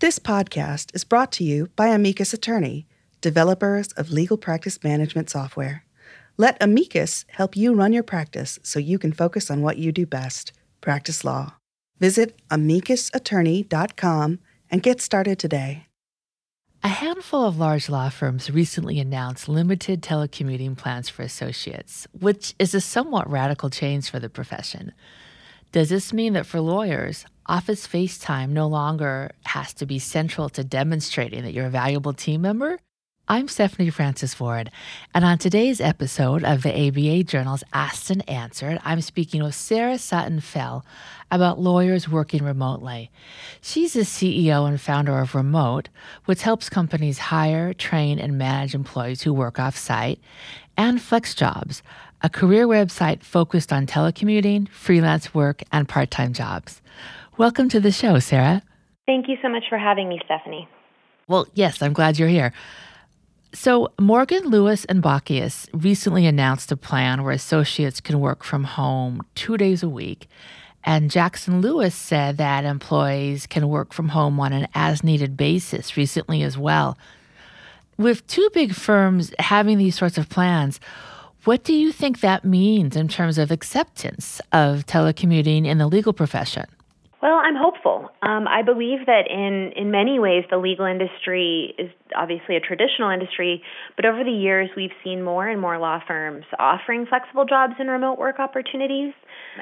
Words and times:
This 0.00 0.20
podcast 0.20 0.94
is 0.94 1.02
brought 1.02 1.32
to 1.32 1.42
you 1.42 1.70
by 1.74 1.88
Amicus 1.88 2.32
Attorney, 2.32 2.86
developers 3.20 3.88
of 3.94 4.12
legal 4.12 4.36
practice 4.36 4.84
management 4.84 5.28
software. 5.28 5.84
Let 6.36 6.56
Amicus 6.62 7.24
help 7.30 7.56
you 7.56 7.74
run 7.74 7.92
your 7.92 8.04
practice 8.04 8.60
so 8.62 8.78
you 8.78 8.96
can 8.96 9.12
focus 9.12 9.50
on 9.50 9.60
what 9.60 9.76
you 9.76 9.90
do 9.90 10.06
best 10.06 10.52
practice 10.80 11.24
law. 11.24 11.54
Visit 11.98 12.40
amicusattorney.com 12.48 14.38
and 14.70 14.82
get 14.84 15.00
started 15.00 15.36
today. 15.36 15.88
A 16.84 16.88
handful 16.88 17.44
of 17.44 17.58
large 17.58 17.88
law 17.88 18.08
firms 18.08 18.52
recently 18.52 19.00
announced 19.00 19.48
limited 19.48 20.00
telecommuting 20.00 20.76
plans 20.76 21.08
for 21.08 21.22
associates, 21.22 22.06
which 22.12 22.54
is 22.60 22.72
a 22.72 22.80
somewhat 22.80 23.28
radical 23.28 23.68
change 23.68 24.08
for 24.08 24.20
the 24.20 24.30
profession. 24.30 24.92
Does 25.70 25.90
this 25.90 26.14
mean 26.14 26.32
that 26.32 26.46
for 26.46 26.60
lawyers, 26.60 27.26
office 27.44 27.86
FaceTime 27.86 28.48
no 28.48 28.66
longer 28.66 29.32
has 29.44 29.74
to 29.74 29.84
be 29.84 29.98
central 29.98 30.48
to 30.48 30.64
demonstrating 30.64 31.42
that 31.42 31.52
you're 31.52 31.66
a 31.66 31.70
valuable 31.70 32.14
team 32.14 32.40
member? 32.40 32.78
I'm 33.30 33.48
Stephanie 33.48 33.90
Francis 33.90 34.40
Ward, 34.40 34.70
and 35.14 35.26
on 35.26 35.36
today's 35.36 35.82
episode 35.82 36.42
of 36.42 36.62
the 36.62 36.88
ABA 36.88 37.24
Journal's 37.24 37.62
Asked 37.74 38.08
and 38.08 38.26
Answered, 38.26 38.80
I'm 38.82 39.02
speaking 39.02 39.42
with 39.42 39.54
Sara 39.54 39.98
Sutton 39.98 40.40
Fell 40.40 40.86
about 41.30 41.60
lawyers 41.60 42.08
working 42.08 42.42
remotely. 42.42 43.10
She's 43.60 43.92
the 43.92 44.00
CEO 44.00 44.66
and 44.66 44.80
founder 44.80 45.18
of 45.18 45.34
Remote, 45.34 45.90
which 46.24 46.40
helps 46.40 46.70
companies 46.70 47.18
hire, 47.18 47.74
train, 47.74 48.18
and 48.18 48.38
manage 48.38 48.74
employees 48.74 49.20
who 49.20 49.34
work 49.34 49.58
off 49.58 49.76
site, 49.76 50.18
and 50.78 50.98
FlexJobs, 50.98 51.82
a 52.22 52.28
career 52.28 52.66
website 52.66 53.22
focused 53.22 53.72
on 53.72 53.86
telecommuting, 53.86 54.68
freelance 54.68 55.34
work, 55.34 55.62
and 55.72 55.88
part 55.88 56.10
time 56.10 56.32
jobs. 56.32 56.80
Welcome 57.36 57.68
to 57.70 57.80
the 57.80 57.92
show, 57.92 58.18
Sara. 58.18 58.62
Thank 59.06 59.28
you 59.28 59.36
so 59.40 59.48
much 59.48 59.64
for 59.68 59.78
having 59.78 60.08
me, 60.08 60.20
Stephanie. 60.24 60.68
Well, 61.28 61.46
yes, 61.54 61.80
I'm 61.82 61.92
glad 61.92 62.18
you're 62.18 62.28
here. 62.28 62.52
So, 63.54 63.92
Morgan 63.98 64.44
Lewis 64.44 64.84
and 64.84 65.02
Bockius 65.02 65.68
recently 65.72 66.26
announced 66.26 66.70
a 66.70 66.76
plan 66.76 67.22
where 67.22 67.32
associates 67.32 68.00
can 68.00 68.20
work 68.20 68.44
from 68.44 68.64
home 68.64 69.22
two 69.34 69.56
days 69.56 69.82
a 69.82 69.88
week. 69.88 70.28
And 70.84 71.10
Jackson 71.10 71.60
Lewis 71.60 71.94
said 71.94 72.36
that 72.36 72.64
employees 72.64 73.46
can 73.46 73.68
work 73.68 73.92
from 73.92 74.10
home 74.10 74.38
on 74.40 74.52
an 74.52 74.68
as 74.74 75.02
needed 75.02 75.36
basis 75.36 75.96
recently 75.96 76.42
as 76.42 76.58
well. 76.58 76.98
With 77.96 78.26
two 78.26 78.48
big 78.52 78.74
firms 78.74 79.32
having 79.38 79.78
these 79.78 79.96
sorts 79.96 80.18
of 80.18 80.28
plans, 80.28 80.78
what 81.44 81.64
do 81.64 81.72
you 81.72 81.92
think 81.92 82.20
that 82.20 82.44
means 82.44 82.96
in 82.96 83.08
terms 83.08 83.38
of 83.38 83.50
acceptance 83.50 84.40
of 84.52 84.86
telecommuting 84.86 85.66
in 85.66 85.78
the 85.78 85.86
legal 85.86 86.12
profession? 86.12 86.66
Well, 87.20 87.40
I'm 87.42 87.56
hopeful. 87.56 88.10
Um, 88.22 88.46
I 88.46 88.62
believe 88.62 89.06
that 89.06 89.24
in, 89.28 89.72
in 89.74 89.90
many 89.90 90.20
ways, 90.20 90.44
the 90.50 90.56
legal 90.56 90.86
industry 90.86 91.74
is 91.76 91.90
obviously 92.14 92.54
a 92.54 92.60
traditional 92.60 93.10
industry, 93.10 93.60
but 93.96 94.06
over 94.06 94.22
the 94.22 94.30
years, 94.30 94.70
we've 94.76 94.94
seen 95.02 95.24
more 95.24 95.48
and 95.48 95.60
more 95.60 95.78
law 95.78 96.00
firms 96.06 96.44
offering 96.60 97.06
flexible 97.06 97.44
jobs 97.44 97.74
and 97.80 97.90
remote 97.90 98.18
work 98.18 98.38
opportunities. 98.38 99.12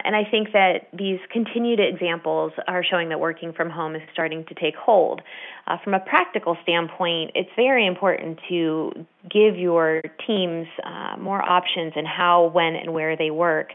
And 0.04 0.14
I 0.14 0.24
think 0.30 0.52
that 0.52 0.88
these 0.92 1.18
continued 1.32 1.80
examples 1.80 2.52
are 2.68 2.84
showing 2.84 3.08
that 3.08 3.20
working 3.20 3.54
from 3.54 3.70
home 3.70 3.96
is 3.96 4.02
starting 4.12 4.44
to 4.48 4.54
take 4.54 4.76
hold. 4.76 5.22
Uh, 5.66 5.78
from 5.82 5.94
a 5.94 6.00
practical 6.00 6.58
standpoint, 6.62 7.30
it's 7.34 7.50
very 7.56 7.86
important 7.86 8.38
to 8.50 8.92
give 9.30 9.56
your 9.56 10.02
teams 10.26 10.66
uh, 10.84 11.16
more 11.18 11.40
options 11.42 11.94
in 11.96 12.04
how, 12.04 12.50
when, 12.52 12.76
and 12.76 12.92
where 12.92 13.16
they 13.16 13.30
work 13.30 13.70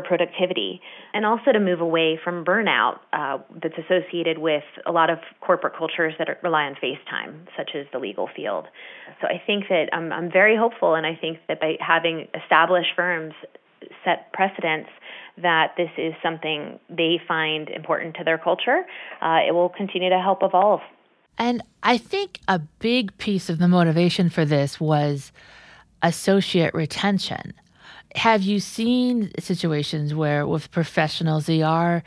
for 0.00 0.06
productivity, 0.06 0.80
and 1.12 1.24
also 1.26 1.52
to 1.52 1.60
move 1.60 1.80
away 1.80 2.18
from 2.22 2.44
burnout 2.44 2.98
uh, 3.12 3.38
that's 3.62 3.74
associated 3.78 4.38
with 4.38 4.62
a 4.86 4.92
lot 4.92 5.10
of 5.10 5.18
corporate 5.40 5.76
cultures 5.76 6.14
that 6.18 6.28
are, 6.28 6.38
rely 6.42 6.64
on 6.64 6.74
face 6.74 6.98
time, 7.10 7.46
such 7.56 7.70
as 7.74 7.86
the 7.92 7.98
legal 7.98 8.28
field. 8.34 8.66
So 9.20 9.26
I 9.26 9.42
think 9.44 9.64
that 9.68 9.86
I'm, 9.92 10.12
I'm 10.12 10.30
very 10.30 10.56
hopeful, 10.56 10.94
and 10.94 11.06
I 11.06 11.14
think 11.14 11.38
that 11.48 11.60
by 11.60 11.76
having 11.80 12.28
established 12.40 12.90
firms 12.94 13.34
set 14.04 14.32
precedents 14.32 14.90
that 15.40 15.74
this 15.76 15.90
is 15.96 16.12
something 16.22 16.78
they 16.90 17.20
find 17.26 17.68
important 17.70 18.16
to 18.16 18.24
their 18.24 18.38
culture, 18.38 18.84
uh, 19.22 19.38
it 19.46 19.52
will 19.52 19.68
continue 19.68 20.10
to 20.10 20.20
help 20.20 20.42
evolve. 20.42 20.80
And 21.38 21.62
I 21.82 21.98
think 21.98 22.40
a 22.48 22.58
big 22.58 23.16
piece 23.18 23.48
of 23.48 23.58
the 23.58 23.68
motivation 23.68 24.28
for 24.28 24.44
this 24.44 24.80
was 24.80 25.32
associate 26.02 26.74
retention. 26.74 27.54
Have 28.14 28.42
you 28.42 28.60
seen 28.60 29.30
situations 29.38 30.14
where, 30.14 30.46
with 30.46 30.70
professionals, 30.70 31.46
they 31.46 31.62
are 31.62 32.02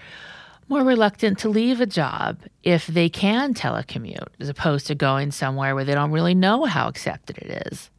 more 0.67 0.83
reluctant 0.83 1.37
to 1.39 1.49
leave 1.49 1.81
a 1.81 1.85
job 1.85 2.39
if 2.63 2.87
they 2.87 3.09
can 3.09 3.53
telecommute 3.53 4.27
as 4.39 4.49
opposed 4.49 4.87
to 4.87 4.95
going 4.95 5.31
somewhere 5.31 5.75
where 5.75 5.83
they 5.83 5.93
don't 5.93 6.11
really 6.11 6.33
know 6.33 6.65
how 6.65 6.87
accepted 6.87 7.37
it 7.37 7.67
is? 7.67 7.89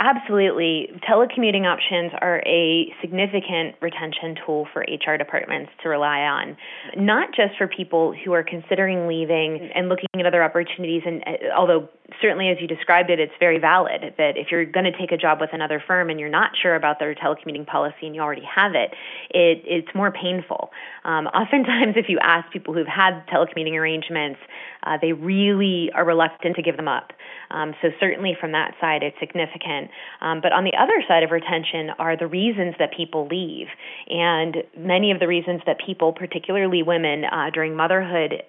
Absolutely. 0.00 0.88
Telecommuting 1.10 1.64
options 1.64 2.12
are 2.20 2.40
a 2.46 2.94
significant 3.00 3.74
retention 3.80 4.36
tool 4.46 4.68
for 4.72 4.82
HR 4.82 5.16
departments 5.16 5.72
to 5.82 5.88
rely 5.88 6.20
on, 6.20 6.56
not 6.96 7.30
just 7.34 7.58
for 7.58 7.66
people 7.66 8.14
who 8.24 8.32
are 8.32 8.44
considering 8.44 9.08
leaving 9.08 9.70
and 9.74 9.88
looking 9.88 10.06
at 10.14 10.24
other 10.24 10.44
opportunities. 10.44 11.02
And 11.04 11.24
uh, 11.26 11.52
although 11.56 11.88
certainly, 12.22 12.48
as 12.48 12.56
you 12.60 12.66
described 12.66 13.10
it, 13.10 13.20
it's 13.20 13.32
very 13.38 13.58
valid 13.58 14.14
that 14.16 14.36
if 14.36 14.50
you're 14.50 14.64
going 14.64 14.84
to 14.84 14.96
take 14.96 15.12
a 15.12 15.16
job 15.16 15.40
with 15.40 15.50
another 15.52 15.82
firm 15.84 16.08
and 16.08 16.18
you're 16.18 16.30
not 16.30 16.52
sure 16.60 16.74
about 16.74 16.98
their 16.98 17.14
telecommuting 17.14 17.66
policy 17.66 18.06
and 18.06 18.14
you 18.14 18.20
already 18.20 18.44
have 18.44 18.74
it, 18.74 18.94
it 19.30 19.62
it's 19.66 19.94
more 19.94 20.10
painful. 20.10 20.70
Um, 21.04 21.26
oftentimes, 21.26 21.94
if 21.96 22.08
you 22.08 22.18
ask 22.22 22.50
people 22.50 22.72
who've 22.72 22.86
had 22.86 23.26
telecommuting 23.26 23.74
arrangements, 23.74 24.40
uh, 24.84 24.96
they 25.00 25.12
really 25.12 25.90
are 25.94 26.04
reluctant 26.04 26.56
to 26.56 26.62
give 26.62 26.76
them 26.76 26.88
up. 26.88 27.12
Um, 27.50 27.74
so 27.82 27.88
certainly 27.98 28.36
from 28.38 28.52
that 28.52 28.74
side, 28.80 29.02
it's 29.02 29.16
significant. 29.18 29.90
Um, 30.20 30.40
but 30.40 30.52
on 30.52 30.64
the 30.64 30.76
other 30.78 31.02
side 31.06 31.22
of 31.22 31.30
retention 31.30 31.90
are 31.98 32.16
the 32.16 32.26
reasons 32.26 32.74
that 32.78 32.92
people 32.94 33.26
leave, 33.26 33.66
and 34.08 34.58
many 34.76 35.10
of 35.10 35.20
the 35.20 35.26
reasons 35.26 35.62
that 35.66 35.78
people, 35.84 36.12
particularly 36.12 36.82
women, 36.82 37.24
uh, 37.24 37.50
during 37.52 37.74
motherhood 37.74 38.42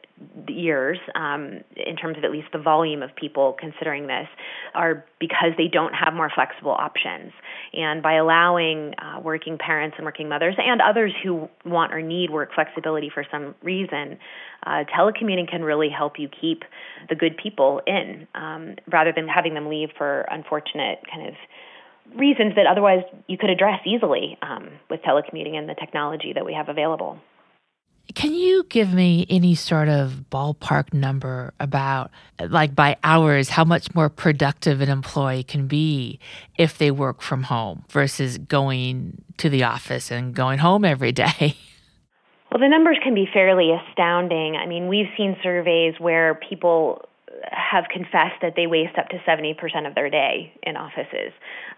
years, 0.48 1.00
um, 1.16 1.62
in 1.76 1.96
terms 1.96 2.18
of 2.18 2.24
at 2.24 2.32
least 2.32 2.48
the 2.52 2.60
volume 2.60 3.02
of 3.02 3.16
people 3.16 3.49
considering 3.54 4.08
this, 4.08 4.28
are 4.74 5.06
because 5.20 5.52
they 5.58 5.68
don't 5.68 5.94
have 5.94 6.14
more 6.14 6.30
flexible 6.34 6.72
options. 6.72 7.32
And 7.74 8.02
by 8.02 8.16
allowing 8.16 8.94
uh, 8.98 9.20
working 9.22 9.58
parents 9.58 9.96
and 9.98 10.06
working 10.06 10.30
mothers 10.30 10.56
and 10.58 10.82
others 10.82 11.14
who 11.24 11.50
want 11.66 11.94
or 11.94 12.02
need 12.02 12.30
work 12.30 12.50
flexibility 12.54 13.10
for 13.14 13.26
some 13.32 13.56
reason, 13.64 14.18
uh, 14.66 14.84
telecommuting 14.96 15.50
can 15.50 15.64
really 15.64 15.90
help 15.90 16.20
you 16.20 16.30
keep 16.30 16.64
the 17.08 17.16
good 17.16 17.38
people 17.38 17.82
in 17.88 18.28
um, 18.36 18.76
rather 18.92 19.14
than 19.16 19.28
having 19.28 19.54
them 19.54 19.68
leave 19.68 19.90
for 19.98 20.22
unfortunate 20.30 21.00
kind 21.12 21.28
of 21.28 21.36
reasons 22.18 22.56
that 22.56 22.66
otherwise 22.66 23.04
you 23.28 23.38
could 23.38 23.50
address 23.50 23.80
easily 23.86 24.38
um, 24.42 24.70
with 24.90 25.02
telecommuting 25.02 25.56
and 25.56 25.70
the 25.70 25.76
technology 25.76 26.34
that 26.34 26.46
we 26.46 26.54
have 26.54 26.70
available. 26.70 27.20
Can 28.16 28.34
you 28.34 28.64
give 28.70 28.94
me 28.94 29.26
any 29.30 29.56
sort 29.56 29.88
of 29.88 30.26
ballpark 30.32 30.94
number 30.94 31.54
about, 31.60 32.12
like 32.40 32.74
by 32.74 32.98
hours, 33.04 33.50
how 33.50 33.64
much 33.64 33.94
more 33.94 34.10
productive 34.10 34.82
an 34.82 34.90
employee 34.90 35.44
can 35.44 35.68
be 35.68 36.20
if 36.58 36.78
they 36.78 36.92
work 36.92 37.22
from 37.22 37.44
home 37.44 37.86
versus 37.90 38.38
going 38.38 39.24
to 39.38 39.50
the 39.50 39.64
office 39.64 40.12
and 40.12 40.34
going 40.34 40.60
home 40.60 40.86
every 40.86 41.12
day? 41.12 41.56
Well, 42.52 42.60
the 42.60 42.68
numbers 42.68 42.98
can 43.04 43.14
be 43.14 43.28
fairly 43.32 43.70
astounding. 43.72 44.56
I 44.56 44.66
mean, 44.66 44.88
we've 44.88 45.06
seen 45.16 45.38
surveys 45.44 45.94
where 46.00 46.34
people 46.50 47.08
have 47.70 47.86
confessed 47.92 48.42
that 48.42 48.54
they 48.56 48.66
waste 48.66 48.98
up 48.98 49.10
to 49.10 49.18
70% 49.28 49.54
of 49.88 49.94
their 49.94 50.10
day 50.10 50.52
in 50.64 50.76
offices 50.76 51.32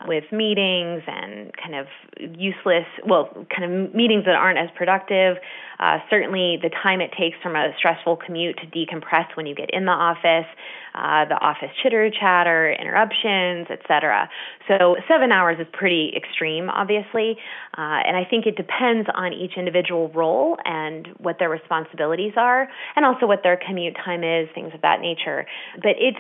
with 0.08 0.24
meetings 0.32 1.04
and 1.08 1.52
kind 1.58 1.76
of 1.76 1.88
useless, 2.18 2.86
well, 3.06 3.30
kind 3.54 3.66
of 3.66 3.94
meetings 3.94 4.26
that 4.26 4.36
aren't 4.36 4.58
as 4.58 4.70
productive. 4.78 5.38
Uh, 5.80 5.98
certainly, 6.10 6.58
the 6.62 6.70
time 6.70 7.02
it 7.02 7.12
takes 7.18 7.38
from 7.44 7.56
a 7.56 7.74
stressful 7.78 8.16
commute 8.16 8.58
to 8.58 8.68
decompress 8.68 9.36
when 9.36 9.46
you 9.46 9.56
get 9.56 9.70
in 9.74 9.86
the 9.86 9.92
office, 9.92 10.48
uh, 10.96 11.26
the 11.26 11.36
office 11.36 11.70
chitter 11.82 12.10
chatter, 12.10 12.74
interruptions, 12.74 13.68
etc. 13.70 14.30
So, 14.68 14.96
seven 15.08 15.32
hours 15.32 15.58
is 15.60 15.68
pretty 15.72 16.14
extreme, 16.16 16.70
obviously, 16.70 17.38
uh, 17.78 18.02
and 18.06 18.18
I 18.18 18.26
think 18.30 18.46
it 18.46 18.56
depends 18.56 19.08
on 19.14 19.34
each 19.34 19.54
individual 19.58 20.10
role 20.10 20.58
and 20.66 21.08
what 21.18 21.38
their 21.40 21.50
responsibilities 21.50 22.34
are, 22.38 22.68
and 22.96 23.06
also 23.06 23.26
what 23.26 23.42
their 23.44 23.58
commute 23.58 23.96
time 24.04 24.24
is, 24.24 24.50
things 24.54 24.72
of 24.74 24.82
that 24.82 25.02
nature. 25.02 25.46
But 25.76 25.96
it's 25.98 26.20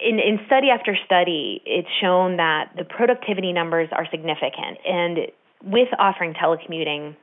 in, 0.00 0.18
in 0.18 0.38
study 0.46 0.68
after 0.70 0.96
study, 1.04 1.62
it's 1.64 1.88
shown 2.00 2.36
that 2.36 2.72
the 2.76 2.84
productivity 2.84 3.52
numbers 3.52 3.88
are 3.92 4.06
significant. 4.10 4.78
And 4.86 5.18
with 5.64 5.88
offering 5.98 6.34
telecommuting, 6.34 7.16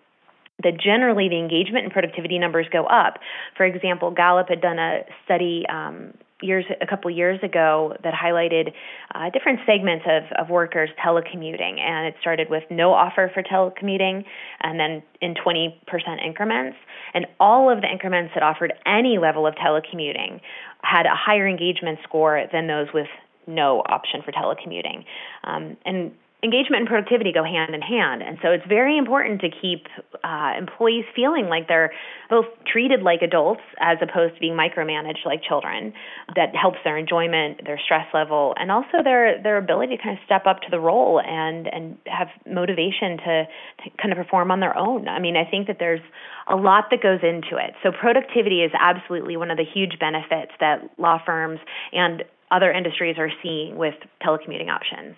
that 0.63 0.79
generally 0.79 1.29
the 1.29 1.38
engagement 1.38 1.86
and 1.86 1.91
productivity 1.91 2.38
numbers 2.38 2.68
go 2.71 2.86
up. 2.86 3.18
For 3.57 3.65
example, 3.65 4.12
Gallup 4.12 4.50
had 4.50 4.62
done 4.62 4.79
a 4.79 5.01
study 5.25 5.65
um, 5.69 6.13
years 6.41 6.65
a 6.81 6.88
couple 6.88 7.09
years 7.09 7.39
ago 7.44 7.95
that 8.03 8.13
highlighted 8.13 8.74
uh, 9.13 9.30
different 9.30 9.59
segments 9.65 10.06
of, 10.07 10.24
of 10.38 10.50
workers 10.50 10.89
telecommuting, 11.03 11.80
and 11.80 12.07
it 12.07 12.15
started 12.19 12.50
with 12.50 12.63
no 12.69 12.94
offer 12.94 13.31
for 13.33 13.44
telecommuting, 13.44 14.25
and 14.62 14.80
then 14.80 15.03
in 15.21 15.35
20% 15.35 15.80
increments, 16.25 16.77
and 17.13 17.25
all 17.39 17.71
of 17.71 17.81
the 17.81 17.88
increments 17.89 18.31
that 18.33 18.44
offered 18.44 18.74
any 18.85 19.18
level 19.18 19.47
of 19.47 19.56
telecommuting 19.56 20.41
had 20.81 21.06
a 21.06 21.15
higher 21.15 21.47
engagement 21.47 22.00
score 22.03 22.45
than 22.51 22.68
those 22.68 22.88
with 22.94 23.07
no 23.47 23.81
option 23.88 24.21
for 24.24 24.31
telecommuting. 24.31 25.03
Um, 25.44 25.77
and 25.86 26.12
engagement 26.44 26.81
and 26.81 26.88
productivity 26.88 27.31
go 27.31 27.44
hand 27.44 27.74
in 27.74 27.81
hand. 27.81 28.22
And 28.22 28.38
so 28.42 28.50
it's 28.50 28.66
very 28.68 28.98
important 28.98 29.40
to 29.42 29.50
keep 29.50 29.88
uh, 30.24 30.54
employees 30.57 31.06
feeling 31.16 31.48
like 31.48 31.68
they're 31.68 31.94
both 32.30 32.45
treated 32.68 33.01
like 33.01 33.22
adults 33.22 33.62
as 33.80 33.98
opposed 34.01 34.36
to 34.36 34.40
being 34.40 34.54
micromanaged 34.54 35.25
like 35.25 35.42
children. 35.42 35.94
That 36.36 36.54
helps 36.54 36.80
their 36.84 36.98
enjoyment, 36.98 37.62
their 37.66 37.80
stress 37.84 38.07
level, 38.13 38.54
and 38.60 38.72
also 38.72 39.01
their, 39.04 39.42
their 39.42 39.57
ability 39.57 39.95
to 39.98 40.04
kind 40.04 40.18
of 40.18 40.24
step 40.25 40.45
up 40.45 40.62
to 40.62 40.68
the 40.69 40.80
role 40.80 41.22
and, 41.24 41.68
and 41.68 41.98
have 42.07 42.28
motivation 42.46 43.18
to, 43.18 43.48
to 43.84 43.89
kind 44.01 44.12
of 44.12 44.18
perform 44.18 44.51
on 44.51 44.60
their 44.60 44.78
own. 44.78 45.07
I 45.07 45.19
mean, 45.19 45.38
I 45.38 45.50
think 45.50 45.68
that 45.68 45.78
there's 45.80 46.04
a 46.50 46.56
lot 46.56 46.86
that 46.92 47.01
goes 47.01 47.19
into 47.24 47.56
it. 47.56 47.74
So 47.84 47.92
productivity 47.92 48.63
is 48.63 48.72
absolutely 48.78 49.38
one 49.38 49.50
of 49.50 49.57
the 49.57 49.66
huge 49.66 49.98
benefits 49.98 50.51
that 50.60 50.84
law 50.98 51.22
firms 51.25 51.60
and 51.94 52.24
other 52.51 52.72
industries 52.72 53.16
are 53.18 53.31
seeing 53.42 53.78
with 53.78 53.96
telecommuting 54.22 54.69
options. 54.69 55.16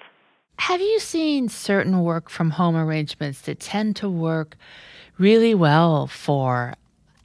Have 0.57 0.81
you 0.81 1.00
seen 1.00 1.50
certain 1.50 2.02
work 2.02 2.30
from 2.30 2.52
home 2.52 2.75
arrangements 2.75 3.42
that 3.42 3.60
tend 3.60 3.96
to 3.98 4.10
work 4.10 4.56
really 5.18 5.54
well 5.54 6.07
for 6.07 6.74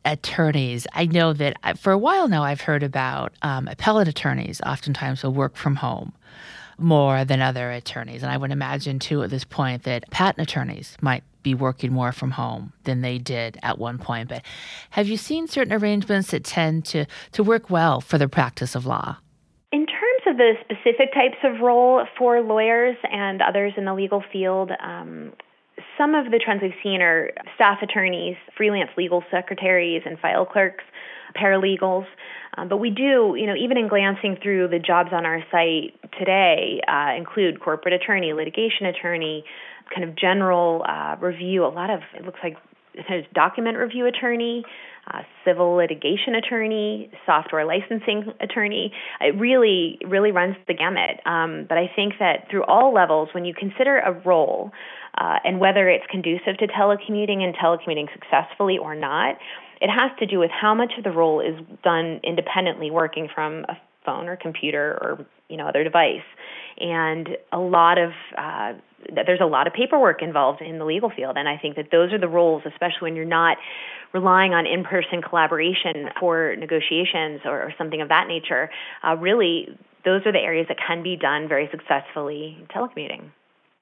attorneys? 0.04 0.86
I 0.92 1.06
know 1.06 1.32
that 1.32 1.56
uh, 1.62 1.74
for 1.74 1.92
a 1.92 1.98
while 1.98 2.28
now 2.28 2.42
I've 2.42 2.62
heard 2.62 2.82
about 2.82 3.32
um, 3.42 3.68
appellate 3.68 4.08
attorneys 4.08 4.60
oftentimes 4.66 5.22
will 5.22 5.32
work 5.32 5.56
from 5.56 5.76
home 5.76 6.12
more 6.76 7.24
than 7.24 7.40
other 7.40 7.70
attorneys. 7.70 8.22
And 8.22 8.32
I 8.32 8.36
would 8.36 8.50
imagine 8.50 8.98
too 8.98 9.22
at 9.22 9.30
this 9.30 9.44
point 9.44 9.84
that 9.84 10.10
patent 10.10 10.48
attorneys 10.48 10.96
might 11.00 11.22
be 11.42 11.54
working 11.54 11.92
more 11.92 12.12
from 12.12 12.32
home 12.32 12.72
than 12.84 13.00
they 13.00 13.18
did 13.18 13.58
at 13.62 13.78
one 13.78 13.98
point. 13.98 14.28
But 14.28 14.42
have 14.90 15.08
you 15.08 15.16
seen 15.16 15.46
certain 15.46 15.72
arrangements 15.72 16.30
that 16.30 16.44
tend 16.44 16.84
to, 16.86 17.06
to 17.32 17.42
work 17.42 17.70
well 17.70 18.00
for 18.00 18.18
the 18.18 18.28
practice 18.28 18.74
of 18.74 18.86
law? 18.86 19.16
The 20.40 20.54
specific 20.64 21.12
types 21.12 21.36
of 21.44 21.60
role 21.60 22.02
for 22.16 22.40
lawyers 22.40 22.96
and 23.12 23.42
others 23.42 23.74
in 23.76 23.84
the 23.84 23.92
legal 23.92 24.24
field, 24.32 24.70
um, 24.82 25.32
some 25.98 26.14
of 26.14 26.30
the 26.30 26.40
trends 26.42 26.62
we've 26.62 26.72
seen 26.82 27.02
are 27.02 27.30
staff 27.56 27.82
attorneys, 27.82 28.36
freelance 28.56 28.88
legal 28.96 29.22
secretaries, 29.30 30.02
and 30.06 30.18
file 30.18 30.46
clerks, 30.46 30.84
paralegals. 31.36 32.06
Um, 32.56 32.70
but 32.70 32.78
we 32.78 32.88
do, 32.88 33.34
you 33.36 33.46
know, 33.46 33.54
even 33.54 33.76
in 33.76 33.86
glancing 33.86 34.38
through 34.42 34.68
the 34.68 34.78
jobs 34.78 35.10
on 35.12 35.26
our 35.26 35.44
site 35.50 35.92
today, 36.18 36.80
uh, 36.88 37.12
include 37.18 37.60
corporate 37.60 37.92
attorney, 37.92 38.32
litigation 38.32 38.86
attorney, 38.86 39.44
kind 39.94 40.08
of 40.08 40.16
general 40.16 40.84
uh, 40.88 41.16
review. 41.20 41.66
A 41.66 41.68
lot 41.68 41.90
of 41.90 42.00
it 42.14 42.24
looks 42.24 42.40
like 42.42 42.56
document 43.34 43.76
review 43.76 44.06
attorney, 44.06 44.64
uh, 45.06 45.20
civil 45.44 45.72
litigation 45.74 46.34
attorney, 46.34 47.10
software 47.26 47.64
licensing 47.64 48.32
attorney. 48.40 48.92
It 49.20 49.38
really, 49.38 49.98
really 50.06 50.32
runs 50.32 50.56
the 50.68 50.74
gamut. 50.74 51.20
Um, 51.24 51.66
but 51.68 51.78
I 51.78 51.90
think 51.94 52.14
that 52.20 52.50
through 52.50 52.64
all 52.64 52.92
levels, 52.92 53.28
when 53.32 53.44
you 53.44 53.54
consider 53.54 53.98
a 53.98 54.12
role 54.24 54.70
uh, 55.18 55.38
and 55.44 55.58
whether 55.58 55.88
it's 55.88 56.04
conducive 56.10 56.58
to 56.58 56.66
telecommuting 56.66 57.42
and 57.42 57.54
telecommuting 57.54 58.06
successfully 58.12 58.78
or 58.78 58.94
not, 58.94 59.36
it 59.80 59.88
has 59.88 60.10
to 60.18 60.26
do 60.26 60.38
with 60.38 60.50
how 60.50 60.74
much 60.74 60.92
of 60.98 61.04
the 61.04 61.10
role 61.10 61.40
is 61.40 61.54
done 61.82 62.20
independently, 62.22 62.90
working 62.90 63.28
from 63.34 63.64
a 63.68 63.76
phone 64.04 64.28
or 64.28 64.36
computer 64.36 64.98
or 65.00 65.26
you 65.48 65.56
know 65.56 65.66
other 65.66 65.84
device 65.84 66.24
and 66.78 67.28
a 67.52 67.58
lot 67.58 67.98
of 67.98 68.10
uh, 68.38 68.72
there's 69.26 69.40
a 69.42 69.46
lot 69.46 69.66
of 69.66 69.72
paperwork 69.72 70.22
involved 70.22 70.62
in 70.62 70.78
the 70.78 70.84
legal 70.84 71.10
field 71.14 71.36
and 71.36 71.48
i 71.48 71.56
think 71.56 71.76
that 71.76 71.88
those 71.92 72.12
are 72.12 72.18
the 72.18 72.28
roles 72.28 72.62
especially 72.66 73.02
when 73.02 73.16
you're 73.16 73.24
not 73.24 73.58
relying 74.12 74.52
on 74.52 74.66
in-person 74.66 75.22
collaboration 75.22 76.08
for 76.18 76.54
negotiations 76.56 77.40
or, 77.44 77.62
or 77.62 77.74
something 77.78 78.00
of 78.00 78.08
that 78.08 78.26
nature 78.28 78.70
uh, 79.06 79.16
really 79.16 79.68
those 80.04 80.22
are 80.24 80.32
the 80.32 80.38
areas 80.38 80.66
that 80.68 80.78
can 80.84 81.02
be 81.02 81.16
done 81.16 81.48
very 81.48 81.68
successfully 81.70 82.58
telecommuting 82.74 83.30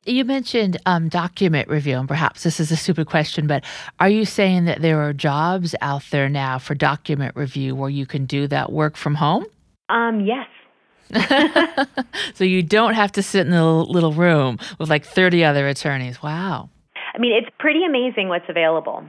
you 0.05 0.25
mentioned 0.25 0.79
um, 0.87 1.11
document 1.11 1.69
review, 1.69 1.99
and 1.99 2.09
perhaps 2.09 2.43
this 2.43 2.61
is 2.61 2.71
a 2.71 2.77
stupid 2.77 3.09
question, 3.09 3.47
but 3.47 3.63
are 4.01 4.09
you 4.09 4.25
saying 4.25 4.65
that 4.65 4.81
there 4.81 5.03
are 5.03 5.13
jobs 5.13 5.75
out 5.83 6.05
there 6.11 6.31
now 6.31 6.59
for 6.59 6.75
document 6.75 7.37
review 7.37 7.75
where 7.75 7.91
you 7.91 8.07
can 8.07 8.25
do 8.25 8.47
that 8.47 8.73
work 8.73 8.97
from 8.97 9.17
home? 9.17 9.45
Um, 9.91 10.25
yes, 10.25 10.47
so 12.35 12.45
you 12.45 12.63
don't 12.63 12.95
have 12.95 13.13
to 13.13 13.23
sit 13.23 13.47
in 13.47 13.53
a 13.53 13.83
little 13.83 14.13
room 14.13 14.59
with 14.79 14.91
like 14.91 15.05
30 15.05 15.45
other 15.45 15.67
attorneys. 15.69 16.23
Wow. 16.23 16.69
I 17.15 17.19
mean, 17.19 17.33
it's 17.33 17.55
pretty 17.59 17.85
amazing 17.85 18.29
what's 18.29 18.49
available. 18.49 19.05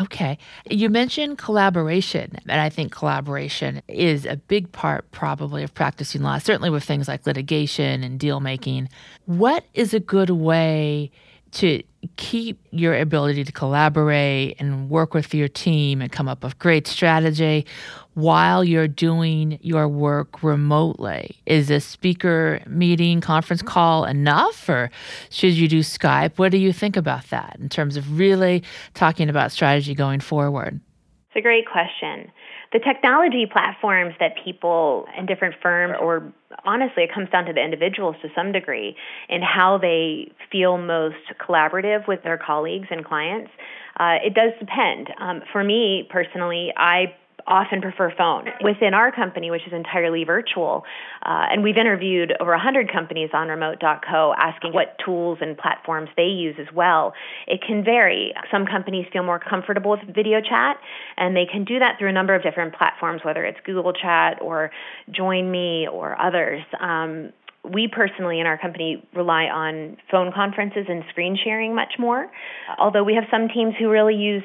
Okay. 0.00 0.38
You 0.68 0.90
mentioned 0.90 1.38
collaboration, 1.38 2.36
and 2.48 2.60
I 2.60 2.68
think 2.68 2.92
collaboration 2.92 3.80
is 3.86 4.26
a 4.26 4.36
big 4.36 4.72
part 4.72 5.10
probably 5.12 5.62
of 5.62 5.72
practicing 5.72 6.22
law, 6.22 6.38
certainly 6.38 6.70
with 6.70 6.84
things 6.84 7.06
like 7.06 7.26
litigation 7.26 8.02
and 8.02 8.18
deal 8.18 8.40
making. 8.40 8.88
What 9.26 9.64
is 9.74 9.94
a 9.94 10.00
good 10.00 10.30
way 10.30 11.12
to 11.54 11.82
keep 12.16 12.58
your 12.70 12.98
ability 12.98 13.44
to 13.44 13.52
collaborate 13.52 14.56
and 14.58 14.90
work 14.90 15.14
with 15.14 15.32
your 15.34 15.48
team 15.48 16.00
and 16.00 16.12
come 16.12 16.28
up 16.28 16.44
with 16.44 16.58
great 16.58 16.86
strategy 16.86 17.66
while 18.14 18.62
you're 18.62 18.88
doing 18.88 19.58
your 19.62 19.88
work 19.88 20.42
remotely? 20.42 21.40
Is 21.46 21.70
a 21.70 21.80
speaker 21.80 22.60
meeting, 22.66 23.20
conference 23.20 23.62
mm-hmm. 23.62 23.72
call 23.72 24.04
enough, 24.04 24.68
or 24.68 24.90
should 25.30 25.52
you 25.52 25.68
do 25.68 25.80
Skype? 25.80 26.38
What 26.38 26.52
do 26.52 26.58
you 26.58 26.72
think 26.72 26.96
about 26.96 27.28
that 27.30 27.56
in 27.60 27.68
terms 27.68 27.96
of 27.96 28.18
really 28.18 28.62
talking 28.94 29.28
about 29.28 29.52
strategy 29.52 29.94
going 29.94 30.20
forward? 30.20 30.80
It's 31.28 31.36
a 31.36 31.40
great 31.40 31.66
question. 31.66 32.30
The 32.74 32.80
technology 32.80 33.46
platforms 33.50 34.14
that 34.18 34.32
people 34.44 35.06
in 35.16 35.26
different 35.26 35.54
firms, 35.62 35.94
or 36.00 36.32
honestly, 36.64 37.04
it 37.04 37.14
comes 37.14 37.30
down 37.30 37.44
to 37.44 37.52
the 37.52 37.62
individuals 37.62 38.16
to 38.22 38.28
some 38.34 38.50
degree, 38.50 38.96
and 39.28 39.44
how 39.44 39.78
they 39.78 40.32
feel 40.50 40.76
most 40.76 41.24
collaborative 41.40 42.08
with 42.08 42.24
their 42.24 42.36
colleagues 42.36 42.88
and 42.90 43.04
clients. 43.04 43.52
Uh, 43.96 44.16
it 44.24 44.34
does 44.34 44.50
depend. 44.58 45.08
Um, 45.20 45.42
for 45.52 45.62
me 45.62 46.08
personally, 46.10 46.72
I 46.76 47.14
often 47.46 47.80
prefer 47.80 48.12
phone. 48.16 48.46
Within 48.62 48.94
our 48.94 49.12
company, 49.12 49.50
which 49.50 49.66
is 49.66 49.72
entirely 49.72 50.24
virtual, 50.24 50.84
uh, 51.24 51.46
and 51.50 51.62
we've 51.62 51.76
interviewed 51.76 52.32
over 52.40 52.52
100 52.52 52.92
companies 52.92 53.30
on 53.32 53.48
remote.co 53.48 54.34
asking 54.38 54.72
what 54.72 54.96
tools 55.04 55.38
and 55.40 55.56
platforms 55.56 56.08
they 56.16 56.24
use 56.24 56.56
as 56.58 56.72
well. 56.74 57.12
It 57.46 57.60
can 57.66 57.84
vary. 57.84 58.32
Some 58.50 58.66
companies 58.66 59.06
feel 59.12 59.22
more 59.22 59.38
comfortable 59.38 59.90
with 59.92 60.14
video 60.14 60.40
chat, 60.40 60.78
and 61.16 61.36
they 61.36 61.46
can 61.46 61.64
do 61.64 61.78
that 61.78 61.98
through 61.98 62.08
a 62.08 62.12
number 62.12 62.34
of 62.34 62.42
different 62.42 62.74
platforms, 62.74 63.22
whether 63.24 63.44
it's 63.44 63.58
Google 63.64 63.92
Chat 63.92 64.40
or 64.40 64.70
Join 65.10 65.50
Me 65.50 65.86
or 65.90 66.20
others. 66.20 66.62
Um, 66.80 67.32
we 67.64 67.88
personally 67.88 68.40
in 68.40 68.46
our 68.46 68.58
company 68.58 69.02
rely 69.14 69.44
on 69.44 69.96
phone 70.10 70.32
conferences 70.32 70.84
and 70.88 71.02
screen 71.08 71.36
sharing 71.42 71.74
much 71.74 71.94
more, 71.98 72.30
although 72.78 73.02
we 73.02 73.14
have 73.14 73.24
some 73.30 73.48
teams 73.48 73.74
who 73.78 73.88
really 73.88 74.14
use 74.14 74.42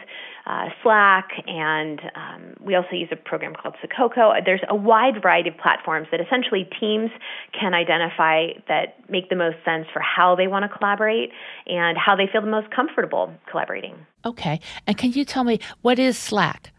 uh, 0.50 0.65
Slack, 0.82 1.29
and 1.46 2.01
um, 2.15 2.56
we 2.60 2.74
also 2.74 2.94
use 2.94 3.10
a 3.12 3.15
program 3.15 3.53
called 3.53 3.75
Sococo. 3.84 4.34
There's 4.44 4.62
a 4.68 4.75
wide 4.75 5.22
variety 5.22 5.50
of 5.50 5.58
platforms 5.58 6.08
that 6.12 6.20
essentially 6.20 6.68
teams 6.79 7.12
can 7.58 7.75
identify 7.75 8.48
that 8.68 8.98
make 9.12 9.29
the 9.29 9.36
most 9.36 9.58
sense 9.63 9.86
for 9.94 10.00
how 10.00 10.36
they 10.36 10.48
want 10.48 10.63
to 10.63 10.75
collaborate 10.75 11.29
and 11.68 12.00
how 12.00 12.15
they 12.15 12.25
feel 12.32 12.41
the 12.41 12.48
most 12.48 12.72
comfortable 12.72 13.32
collaborating. 13.50 13.96
Okay. 14.25 14.60
And 14.88 14.98
can 14.98 15.12
you 15.12 15.24
tell 15.24 15.44
me 15.44 15.60
what 15.82 16.00
is 16.00 16.18
Slack? 16.18 16.72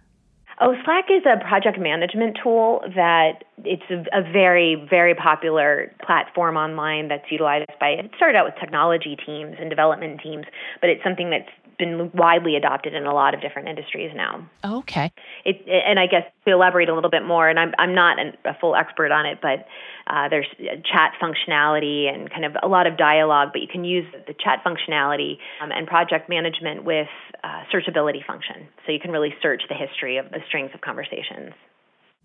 Oh, 0.62 0.74
Slack 0.84 1.06
is 1.08 1.22
a 1.24 1.42
project 1.42 1.80
management 1.80 2.38
tool 2.42 2.82
that 2.94 3.44
it's 3.64 3.82
a, 3.88 4.04
a, 4.18 4.22
very, 4.30 4.76
very 4.90 5.14
popular 5.14 5.90
platform 6.04 6.58
online 6.58 7.08
that's 7.08 7.24
utilized 7.30 7.70
by, 7.80 7.88
it 7.90 8.10
started 8.14 8.36
out 8.36 8.44
with 8.44 8.54
technology 8.60 9.16
teams 9.24 9.56
and 9.58 9.70
development 9.70 10.20
teams, 10.22 10.44
but 10.82 10.90
it's 10.90 11.02
something 11.02 11.30
that's 11.30 11.48
been 11.80 12.12
widely 12.14 12.54
adopted 12.54 12.94
in 12.94 13.06
a 13.06 13.12
lot 13.12 13.34
of 13.34 13.40
different 13.40 13.68
industries 13.68 14.12
now. 14.14 14.48
Okay. 14.64 15.10
It, 15.44 15.66
and 15.66 15.98
I 15.98 16.06
guess 16.06 16.22
to 16.46 16.52
elaborate 16.52 16.88
a 16.88 16.94
little 16.94 17.10
bit 17.10 17.24
more, 17.24 17.48
and 17.48 17.58
I'm, 17.58 17.72
I'm 17.78 17.94
not 17.94 18.20
an, 18.20 18.36
a 18.44 18.54
full 18.60 18.76
expert 18.76 19.10
on 19.10 19.26
it, 19.26 19.40
but 19.42 19.66
uh, 20.06 20.28
there's 20.28 20.46
chat 20.84 21.14
functionality 21.20 22.12
and 22.12 22.30
kind 22.30 22.44
of 22.44 22.56
a 22.62 22.68
lot 22.68 22.86
of 22.86 22.96
dialogue, 22.96 23.48
but 23.52 23.62
you 23.62 23.68
can 23.68 23.84
use 23.84 24.06
the 24.26 24.34
chat 24.34 24.62
functionality 24.64 25.38
um, 25.60 25.72
and 25.72 25.88
project 25.88 26.28
management 26.28 26.84
with 26.84 27.08
uh, 27.42 27.62
searchability 27.74 28.24
function. 28.24 28.68
So 28.86 28.92
you 28.92 29.00
can 29.00 29.10
really 29.10 29.34
search 29.42 29.62
the 29.68 29.74
history 29.74 30.18
of 30.18 30.30
the 30.30 30.38
strings 30.46 30.70
of 30.74 30.80
conversations. 30.80 31.52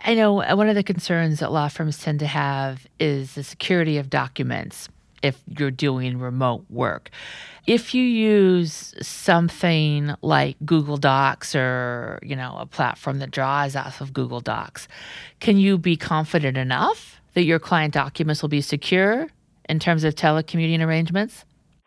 I 0.03 0.13
know 0.13 0.43
uh, 0.43 0.55
one 0.55 0.67
of 0.67 0.75
the 0.75 0.83
concerns 0.83 1.39
that 1.39 1.51
law 1.51 1.69
firms 1.69 1.97
tend 1.97 2.19
to 2.19 2.27
have 2.27 2.85
is 2.99 3.35
the 3.35 3.43
security 3.43 3.97
of 3.97 4.09
documents 4.09 4.89
if 5.21 5.41
you're 5.57 5.71
doing 5.71 6.19
remote 6.19 6.65
work. 6.69 7.09
If 7.67 7.95
you 7.95 8.03
use 8.03 8.93
something 9.01 10.13
like 10.21 10.55
Google 10.65 10.97
Docs 10.97 11.55
or, 11.55 12.19
you 12.21 12.35
know, 12.35 12.55
a 12.59 12.65
platform 12.65 13.19
that 13.19 13.31
draws 13.31 13.75
off 13.75 14.01
of 14.01 14.13
Google 14.13 14.39
Docs, 14.39 14.87
can 15.39 15.57
you 15.57 15.77
be 15.77 15.97
confident 15.97 16.57
enough 16.57 17.19
that 17.33 17.43
your 17.43 17.59
client 17.59 17.93
documents 17.93 18.41
will 18.41 18.49
be 18.49 18.61
secure 18.61 19.27
in 19.67 19.79
terms 19.79 20.03
of 20.03 20.15
telecommuting 20.15 20.81
arrangements? 20.81 21.45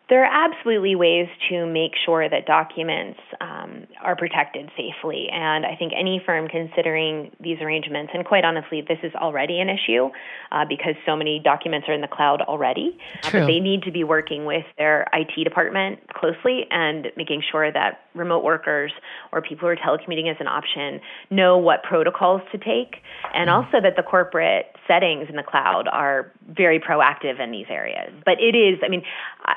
There 0.09 0.25
are 0.25 0.49
absolutely 0.49 0.95
ways 0.95 1.27
to 1.49 1.65
make 1.65 1.91
sure 2.03 2.27
that 2.27 2.45
documents 2.45 3.19
um, 3.41 3.85
are 4.01 4.15
protected 4.15 4.69
safely. 4.75 5.27
And 5.31 5.65
I 5.65 5.75
think 5.75 5.93
any 5.95 6.21
firm 6.25 6.47
considering 6.47 7.31
these 7.39 7.59
arrangements, 7.61 8.11
and 8.13 8.25
quite 8.25 8.43
honestly, 8.43 8.81
this 8.81 8.97
is 9.03 9.13
already 9.15 9.59
an 9.59 9.69
issue 9.69 10.09
uh, 10.51 10.65
because 10.67 10.95
so 11.05 11.15
many 11.15 11.39
documents 11.43 11.87
are 11.87 11.93
in 11.93 12.01
the 12.01 12.07
cloud 12.07 12.41
already. 12.41 12.97
True. 13.21 13.41
Uh, 13.41 13.45
they 13.45 13.59
need 13.59 13.83
to 13.83 13.91
be 13.91 14.03
working 14.03 14.45
with 14.45 14.65
their 14.77 15.07
IT 15.13 15.43
department 15.43 15.99
closely 16.13 16.65
and 16.71 17.07
making 17.15 17.43
sure 17.51 17.71
that 17.71 18.01
remote 18.15 18.43
workers 18.43 18.91
or 19.31 19.41
people 19.41 19.61
who 19.61 19.67
are 19.67 19.75
telecommuting 19.75 20.29
as 20.29 20.37
an 20.39 20.47
option 20.47 20.99
know 21.29 21.57
what 21.57 21.83
protocols 21.83 22.41
to 22.51 22.57
take, 22.57 22.97
and 23.33 23.49
mm-hmm. 23.49 23.65
also 23.65 23.81
that 23.81 23.95
the 23.95 24.03
corporate 24.03 24.75
settings 24.87 25.29
in 25.29 25.35
the 25.35 25.43
cloud 25.43 25.87
are 25.87 26.31
very 26.47 26.79
proactive 26.79 27.39
in 27.39 27.51
these 27.51 27.67
areas. 27.69 28.11
But 28.25 28.41
it 28.41 28.55
is, 28.55 28.79
I 28.83 28.89
mean, 28.89 29.03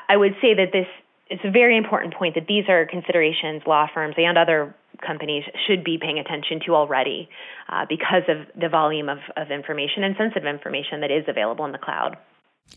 I 0.08 0.16
would 0.16 0.34
say 0.40 0.54
that 0.54 0.72
this 0.72 0.86
is 1.30 1.40
a 1.44 1.50
very 1.50 1.76
important 1.76 2.14
point 2.14 2.34
that 2.34 2.46
these 2.46 2.64
are 2.68 2.86
considerations 2.86 3.62
law 3.66 3.86
firms 3.92 4.14
and 4.18 4.36
other 4.36 4.74
companies 5.04 5.44
should 5.66 5.82
be 5.82 5.98
paying 5.98 6.18
attention 6.18 6.60
to 6.66 6.74
already 6.74 7.28
uh, 7.68 7.86
because 7.88 8.22
of 8.28 8.46
the 8.60 8.68
volume 8.68 9.08
of, 9.08 9.18
of 9.36 9.50
information 9.50 10.04
and 10.04 10.14
sensitive 10.16 10.46
information 10.46 11.00
that 11.00 11.10
is 11.10 11.24
available 11.28 11.64
in 11.64 11.72
the 11.72 11.78
cloud. 11.78 12.16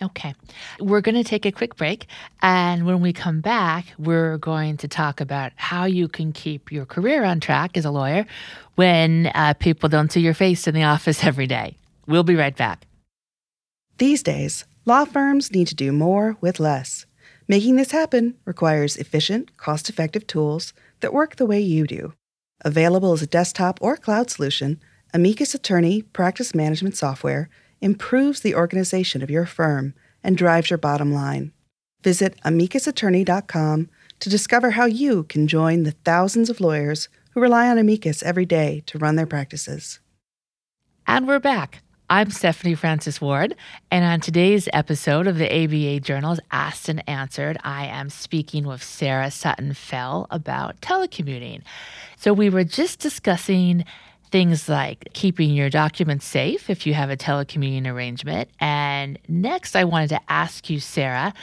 Okay. 0.01 0.33
We're 0.79 1.01
going 1.01 1.15
to 1.15 1.23
take 1.23 1.45
a 1.45 1.51
quick 1.51 1.75
break. 1.75 2.07
And 2.41 2.85
when 2.85 3.01
we 3.01 3.13
come 3.13 3.39
back, 3.39 3.85
we're 3.97 4.37
going 4.37 4.77
to 4.77 4.87
talk 4.87 5.21
about 5.21 5.51
how 5.55 5.85
you 5.85 6.07
can 6.07 6.33
keep 6.33 6.71
your 6.71 6.85
career 6.85 7.23
on 7.23 7.39
track 7.39 7.77
as 7.77 7.85
a 7.85 7.91
lawyer 7.91 8.25
when 8.75 9.27
uh, 9.27 9.53
people 9.53 9.87
don't 9.87 10.11
see 10.11 10.21
your 10.21 10.33
face 10.33 10.67
in 10.67 10.75
the 10.75 10.83
office 10.95 11.23
every 11.23 11.47
day. 11.47 11.77
We'll 12.07 12.23
be 12.23 12.35
right 12.35 12.55
back. 12.55 12.85
These 13.97 14.23
days, 14.23 14.65
law 14.85 15.03
firms 15.03 15.51
need 15.51 15.67
to 15.67 15.75
do 15.75 15.91
more 15.91 16.37
with 16.41 16.59
less. 16.59 17.05
Making 17.47 17.75
this 17.75 17.91
happen 17.91 18.35
requires 18.45 18.97
efficient, 18.97 19.57
cost 19.57 19.89
effective 19.89 20.25
tools 20.25 20.73
that 21.01 21.13
work 21.13 21.35
the 21.35 21.45
way 21.45 21.59
you 21.59 21.85
do. 21.85 22.13
Available 22.61 23.11
as 23.13 23.21
a 23.21 23.27
desktop 23.27 23.79
or 23.81 23.97
cloud 23.97 24.29
solution, 24.29 24.79
Amicus 25.13 25.53
Attorney 25.53 26.01
Practice 26.01 26.55
Management 26.55 26.95
Software 26.95 27.49
improves 27.81 28.41
the 28.41 28.55
organization 28.55 29.21
of 29.21 29.29
your 29.29 29.45
firm 29.45 29.93
and 30.23 30.37
drives 30.37 30.69
your 30.69 30.77
bottom 30.77 31.13
line. 31.13 31.51
Visit 32.03 32.39
amicusattorney.com 32.43 33.89
to 34.19 34.29
discover 34.29 34.71
how 34.71 34.85
you 34.85 35.23
can 35.23 35.47
join 35.47 35.83
the 35.83 35.91
thousands 35.91 36.49
of 36.49 36.61
lawyers 36.61 37.09
who 37.31 37.41
rely 37.41 37.69
on 37.69 37.77
Amicus 37.77 38.23
every 38.23 38.45
day 38.45 38.83
to 38.87 38.97
run 38.97 39.15
their 39.15 39.25
practices. 39.25 39.99
And 41.05 41.27
we're 41.27 41.39
back. 41.39 41.84
I'm 42.07 42.29
Stephanie 42.29 42.75
Francis 42.75 43.19
Ward, 43.19 43.55
and 43.89 44.05
on 44.05 44.19
today's 44.19 44.69
episode 44.73 45.25
of 45.25 45.39
the 45.39 45.51
ABA 45.51 46.01
Journal's 46.01 46.39
Asked 46.51 46.87
and 46.87 47.03
Answered, 47.09 47.57
I 47.63 47.87
am 47.87 48.11
speaking 48.11 48.67
with 48.67 48.83
Sara 48.83 49.31
Sutton 49.31 49.73
Fell 49.73 50.27
about 50.29 50.79
telecommuting. 50.81 51.63
So, 52.15 52.31
we 52.31 52.51
were 52.51 52.63
just 52.63 52.99
discussing 52.99 53.85
things 54.29 54.69
like 54.69 55.09
keeping 55.13 55.49
your 55.49 55.71
documents 55.71 56.27
safe 56.27 56.69
if 56.69 56.85
you 56.85 56.93
have 56.93 57.09
a 57.09 57.17
telecommuting 57.17 57.87
arrangement. 57.87 58.49
And 58.59 59.17
next, 59.27 59.75
I 59.75 59.83
wanted 59.83 60.09
to 60.09 60.19
ask 60.29 60.69
you, 60.69 60.79
Sara, 60.79 61.33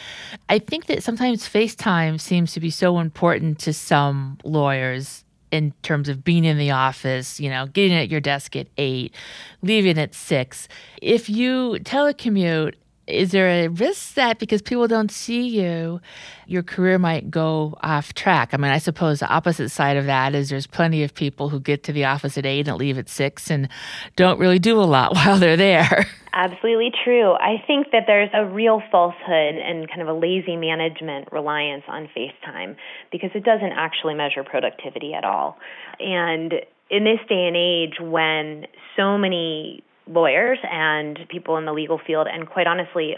I 0.48 0.60
think 0.60 0.86
that 0.86 1.02
sometimes 1.02 1.48
FaceTime 1.48 2.20
seems 2.20 2.52
to 2.52 2.60
be 2.60 2.70
so 2.70 3.00
important 3.00 3.58
to 3.60 3.72
some 3.72 4.38
lawyers 4.44 5.21
in 5.52 5.72
terms 5.82 6.08
of 6.08 6.24
being 6.24 6.44
in 6.44 6.58
the 6.58 6.70
office, 6.70 7.38
you 7.38 7.50
know, 7.50 7.66
getting 7.66 7.96
at 7.96 8.08
your 8.08 8.20
desk 8.20 8.56
at 8.56 8.66
eight, 8.78 9.14
leaving 9.60 9.98
at 9.98 10.14
six. 10.14 10.66
If 11.00 11.28
you 11.28 11.76
telecommute, 11.82 12.74
is 13.06 13.32
there 13.32 13.48
a 13.48 13.68
risk 13.68 14.14
that 14.14 14.38
because 14.38 14.62
people 14.62 14.88
don't 14.88 15.10
see 15.10 15.46
you, 15.46 16.00
your 16.46 16.62
career 16.62 16.98
might 16.98 17.30
go 17.30 17.76
off 17.82 18.14
track? 18.14 18.50
I 18.52 18.56
mean, 18.56 18.72
I 18.72 18.78
suppose 18.78 19.20
the 19.20 19.28
opposite 19.28 19.68
side 19.68 19.98
of 19.98 20.06
that 20.06 20.34
is 20.34 20.48
there's 20.48 20.66
plenty 20.66 21.02
of 21.02 21.12
people 21.12 21.50
who 21.50 21.60
get 21.60 21.82
to 21.84 21.92
the 21.92 22.04
office 22.06 22.38
at 22.38 22.46
eight 22.46 22.66
and 22.66 22.78
leave 22.78 22.96
at 22.98 23.08
six 23.08 23.50
and 23.50 23.68
don't 24.16 24.38
really 24.38 24.58
do 24.58 24.80
a 24.80 24.84
lot 24.84 25.14
while 25.14 25.38
they're 25.38 25.56
there. 25.56 26.06
Absolutely 26.34 26.90
true. 27.04 27.32
I 27.32 27.62
think 27.66 27.88
that 27.92 28.04
there's 28.06 28.30
a 28.32 28.46
real 28.46 28.82
falsehood 28.90 29.54
and 29.54 29.86
kind 29.88 30.00
of 30.00 30.08
a 30.08 30.14
lazy 30.14 30.56
management 30.56 31.30
reliance 31.30 31.84
on 31.88 32.08
FaceTime 32.16 32.76
because 33.10 33.30
it 33.34 33.44
doesn't 33.44 33.72
actually 33.72 34.14
measure 34.14 34.42
productivity 34.42 35.12
at 35.12 35.24
all. 35.24 35.58
And 36.00 36.54
in 36.90 37.04
this 37.04 37.18
day 37.28 37.46
and 37.46 37.56
age 37.56 38.00
when 38.00 38.66
so 38.96 39.18
many 39.18 39.84
lawyers 40.06 40.58
and 40.70 41.18
people 41.28 41.58
in 41.58 41.66
the 41.66 41.72
legal 41.72 42.00
field, 42.06 42.26
and 42.32 42.48
quite 42.48 42.66
honestly, 42.66 43.16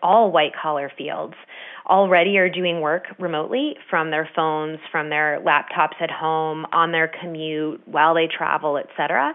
all 0.00 0.30
white 0.30 0.52
collar 0.60 0.92
fields 0.96 1.34
already 1.88 2.38
are 2.38 2.48
doing 2.48 2.80
work 2.80 3.06
remotely 3.18 3.74
from 3.90 4.10
their 4.10 4.28
phones, 4.36 4.78
from 4.92 5.08
their 5.10 5.40
laptops 5.44 6.00
at 6.00 6.10
home, 6.12 6.64
on 6.72 6.92
their 6.92 7.08
commute, 7.08 7.80
while 7.88 8.14
they 8.14 8.28
travel, 8.28 8.78
et 8.78 8.86
cetera. 8.96 9.34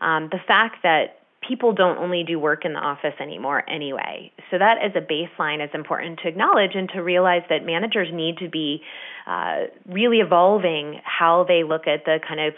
Um, 0.00 0.28
the 0.30 0.40
fact 0.46 0.76
that 0.84 1.21
people 1.46 1.72
don't 1.72 1.98
only 1.98 2.24
do 2.24 2.38
work 2.38 2.64
in 2.64 2.72
the 2.72 2.78
office 2.78 3.14
anymore 3.20 3.68
anyway. 3.68 4.32
So 4.50 4.58
that 4.58 4.76
as 4.82 4.92
a 4.94 5.00
baseline 5.00 5.64
is 5.64 5.70
important 5.74 6.20
to 6.22 6.28
acknowledge 6.28 6.72
and 6.74 6.88
to 6.90 7.02
realize 7.02 7.42
that 7.50 7.64
managers 7.64 8.08
need 8.12 8.38
to 8.38 8.48
be 8.48 8.82
uh, 9.26 9.64
really 9.86 10.18
evolving 10.18 11.00
how 11.04 11.44
they 11.46 11.64
look 11.64 11.86
at 11.86 12.04
the 12.04 12.18
kind 12.26 12.40
of 12.40 12.54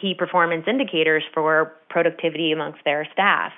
key 0.00 0.14
performance 0.14 0.64
indicators 0.66 1.22
for 1.32 1.72
productivity 1.88 2.52
amongst 2.52 2.80
their 2.84 3.06
staff. 3.12 3.52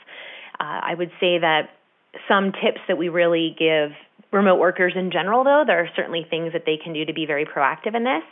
Uh, 0.61 0.81
I 0.83 0.95
would 0.95 1.11
say 1.21 1.39
that 1.39 1.71
some 2.29 2.53
tips 2.53 2.81
that 2.89 2.99
we 2.99 3.09
really 3.09 3.55
give 3.59 3.91
remote 4.37 4.59
workers 4.59 4.93
in 4.95 5.11
general, 5.11 5.45
though, 5.45 5.65
there 5.67 5.81
are 5.81 5.89
certainly 5.97 6.27
things 6.29 6.53
that 6.53 6.63
they 6.67 6.77
can 6.77 6.93
do 6.93 7.05
to 7.05 7.13
be 7.13 7.27
very 7.27 7.45
proactive 7.45 7.95
in 7.95 8.05
this. 8.05 8.23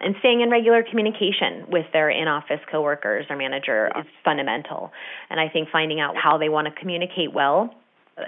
And 0.00 0.14
staying 0.20 0.40
in 0.42 0.50
regular 0.50 0.82
communication 0.82 1.66
with 1.68 1.86
their 1.92 2.10
in 2.10 2.28
office 2.28 2.60
coworkers 2.70 3.26
or 3.30 3.36
manager 3.36 3.90
is 3.98 4.06
fundamental. 4.24 4.92
And 5.30 5.40
I 5.40 5.48
think 5.48 5.68
finding 5.70 6.00
out 6.00 6.14
how 6.16 6.38
they 6.38 6.48
want 6.48 6.68
to 6.68 6.80
communicate 6.80 7.32
well 7.32 7.74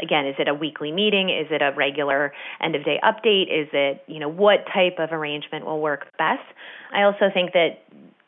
again 0.02 0.26
is 0.26 0.34
it 0.38 0.48
a 0.48 0.54
weekly 0.54 0.90
meeting 0.90 1.30
is 1.30 1.46
it 1.50 1.62
a 1.62 1.72
regular 1.76 2.32
end 2.60 2.74
of 2.74 2.84
day 2.84 2.98
update 3.04 3.44
is 3.44 3.68
it 3.72 4.02
you 4.08 4.18
know 4.18 4.28
what 4.28 4.64
type 4.74 4.98
of 4.98 5.12
arrangement 5.12 5.64
will 5.64 5.80
work 5.80 6.06
best 6.18 6.42
i 6.92 7.02
also 7.02 7.30
think 7.32 7.52
that 7.52 7.78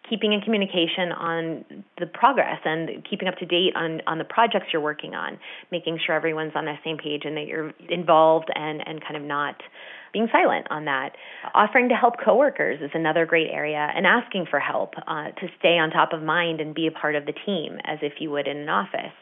keeping 0.09 0.33
in 0.33 0.41
communication 0.41 1.13
on 1.13 1.65
the 1.99 2.07
progress 2.07 2.61
and 2.65 3.07
keeping 3.09 3.29
up 3.29 3.37
to 3.37 3.47
date 3.47 3.75
on, 3.77 4.01
on 4.07 4.19
the 4.19 4.25
projects 4.25 4.67
you're 4.73 4.83
working 4.83 5.15
on, 5.15 5.39
making 5.71 5.99
sure 6.05 6.15
everyone's 6.15 6.53
on 6.55 6.65
the 6.65 6.75
same 6.85 6.97
page 6.97 7.23
and 7.25 7.37
that 7.37 7.47
you're 7.47 7.73
involved 7.89 8.49
and, 8.55 8.87
and 8.87 9.01
kind 9.01 9.17
of 9.17 9.23
not 9.23 9.57
being 10.13 10.29
silent 10.33 10.67
on 10.71 10.87
that. 10.87 11.11
Offering 11.55 11.89
to 11.91 11.95
help 11.95 12.15
coworkers 12.25 12.81
is 12.81 12.91
another 12.95 13.27
great 13.27 13.49
area, 13.51 13.89
and 13.95 14.07
asking 14.07 14.47
for 14.51 14.59
help 14.59 14.95
uh, 15.07 15.31
to 15.33 15.49
stay 15.59 15.77
on 15.79 15.91
top 15.91 16.13
of 16.13 16.23
mind 16.23 16.61
and 16.61 16.75
be 16.75 16.87
a 16.87 16.91
part 16.91 17.15
of 17.15 17.27
the 17.27 17.35
team 17.45 17.79
as 17.85 17.99
if 18.03 18.15
you 18.19 18.31
would 18.31 18.49
in 18.49 18.57
an 18.57 18.69
office. 18.69 19.13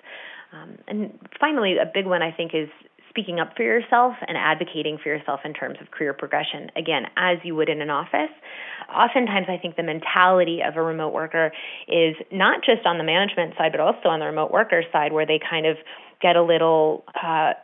Um, 0.53 0.79
and 0.87 1.19
finally, 1.41 1.77
a 1.79 1.91
big 1.93 2.07
one 2.07 2.23
I 2.23 2.31
think 2.31 2.53
is 2.55 2.69
speaking 3.17 3.41
up 3.41 3.57
for 3.57 3.63
yourself 3.63 4.13
and 4.29 4.37
advocating 4.37 4.99
for 5.03 5.09
yourself 5.09 5.41
in 5.45 5.55
terms 5.55 5.79
of 5.81 5.91
career 5.91 6.13
progression, 6.13 6.71
again, 6.77 7.07
as 7.17 7.39
you 7.45 7.55
would 7.55 7.71
in 7.71 7.81
an 7.81 7.89
office. 7.89 8.31
Oftentimes, 8.95 9.47
I 9.49 9.57
think 9.57 9.77
the 9.77 9.83
mentality 9.83 10.61
of 10.61 10.77
a 10.77 10.83
remote 10.83 11.15
worker 11.15 11.51
is 11.89 12.15
not 12.31 12.63
just 12.63 12.85
on 12.85 12.99
the 12.99 13.05
management 13.05 13.55
side, 13.57 13.73
but 13.73 13.81
also 13.81 14.11
on 14.11 14.21
the 14.21 14.27
remote 14.27 14.53
worker 14.53 14.83
side, 14.93 15.15
where 15.15 15.25
they 15.25 15.41
kind 15.41 15.65
of 15.65 15.79
get 16.21 16.37
a 16.37 16.43
little 16.43 17.05
uh, 17.25 17.55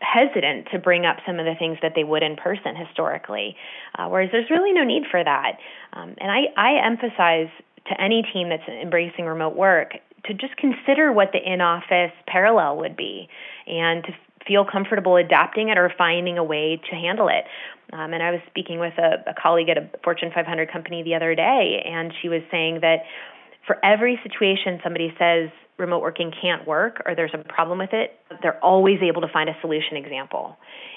hesitant 0.00 0.68
to 0.72 0.78
bring 0.78 1.06
up 1.06 1.16
some 1.26 1.38
of 1.38 1.46
the 1.46 1.54
things 1.58 1.78
that 1.80 1.92
they 1.96 2.04
would 2.04 2.22
in 2.22 2.36
person 2.36 2.76
historically, 2.76 3.56
uh, 3.98 4.06
whereas 4.08 4.28
there's 4.30 4.50
really 4.50 4.72
no 4.72 4.84
need 4.84 5.04
for 5.10 5.24
that. 5.24 5.52
Um, 5.94 6.14
and 6.18 6.30
I, 6.30 6.52
I 6.56 6.86
emphasize 6.86 7.48
to 7.86 8.00
any 8.00 8.22
team 8.32 8.50
that's 8.50 8.68
embracing 8.68 9.24
remote 9.24 9.56
work 9.56 9.94
to 10.26 10.34
just 10.34 10.56
consider 10.56 11.12
what 11.12 11.32
the 11.32 11.38
in 11.40 11.60
office 11.60 12.12
parallel 12.26 12.76
would 12.76 12.96
be 12.96 13.28
and 13.66 14.04
to 14.04 14.12
feel 14.48 14.64
comfortable 14.64 15.16
adapting 15.16 15.68
it 15.68 15.78
or 15.78 15.92
finding 15.96 16.38
a 16.38 16.44
way 16.44 16.80
to 16.90 16.96
handle 16.96 17.28
it. 17.28 17.44
Um, 17.92 18.12
and 18.12 18.22
I 18.22 18.32
was 18.32 18.40
speaking 18.48 18.80
with 18.80 18.94
a, 18.98 19.30
a 19.30 19.34
colleague 19.40 19.68
at 19.68 19.78
a 19.78 19.88
Fortune 20.02 20.30
500 20.34 20.72
company 20.72 21.02
the 21.02 21.14
other 21.14 21.34
day, 21.34 21.84
and 21.86 22.12
she 22.20 22.28
was 22.28 22.42
saying 22.50 22.80
that 22.80 23.04
for 23.66 23.76
every 23.84 24.18
situation 24.22 24.80
somebody 24.82 25.14
says 25.18 25.50
remote 25.78 26.00
working 26.00 26.32
can't 26.42 26.66
work 26.66 27.02
or 27.06 27.14
there's 27.14 27.30
a 27.34 27.38
problem 27.44 27.78
with 27.78 27.92
it, 27.92 28.18
they're 28.42 28.62
always 28.64 28.98
able 29.02 29.20
to 29.20 29.28
find 29.28 29.48
a 29.48 29.56
solution 29.60 29.96
example. 29.96 30.56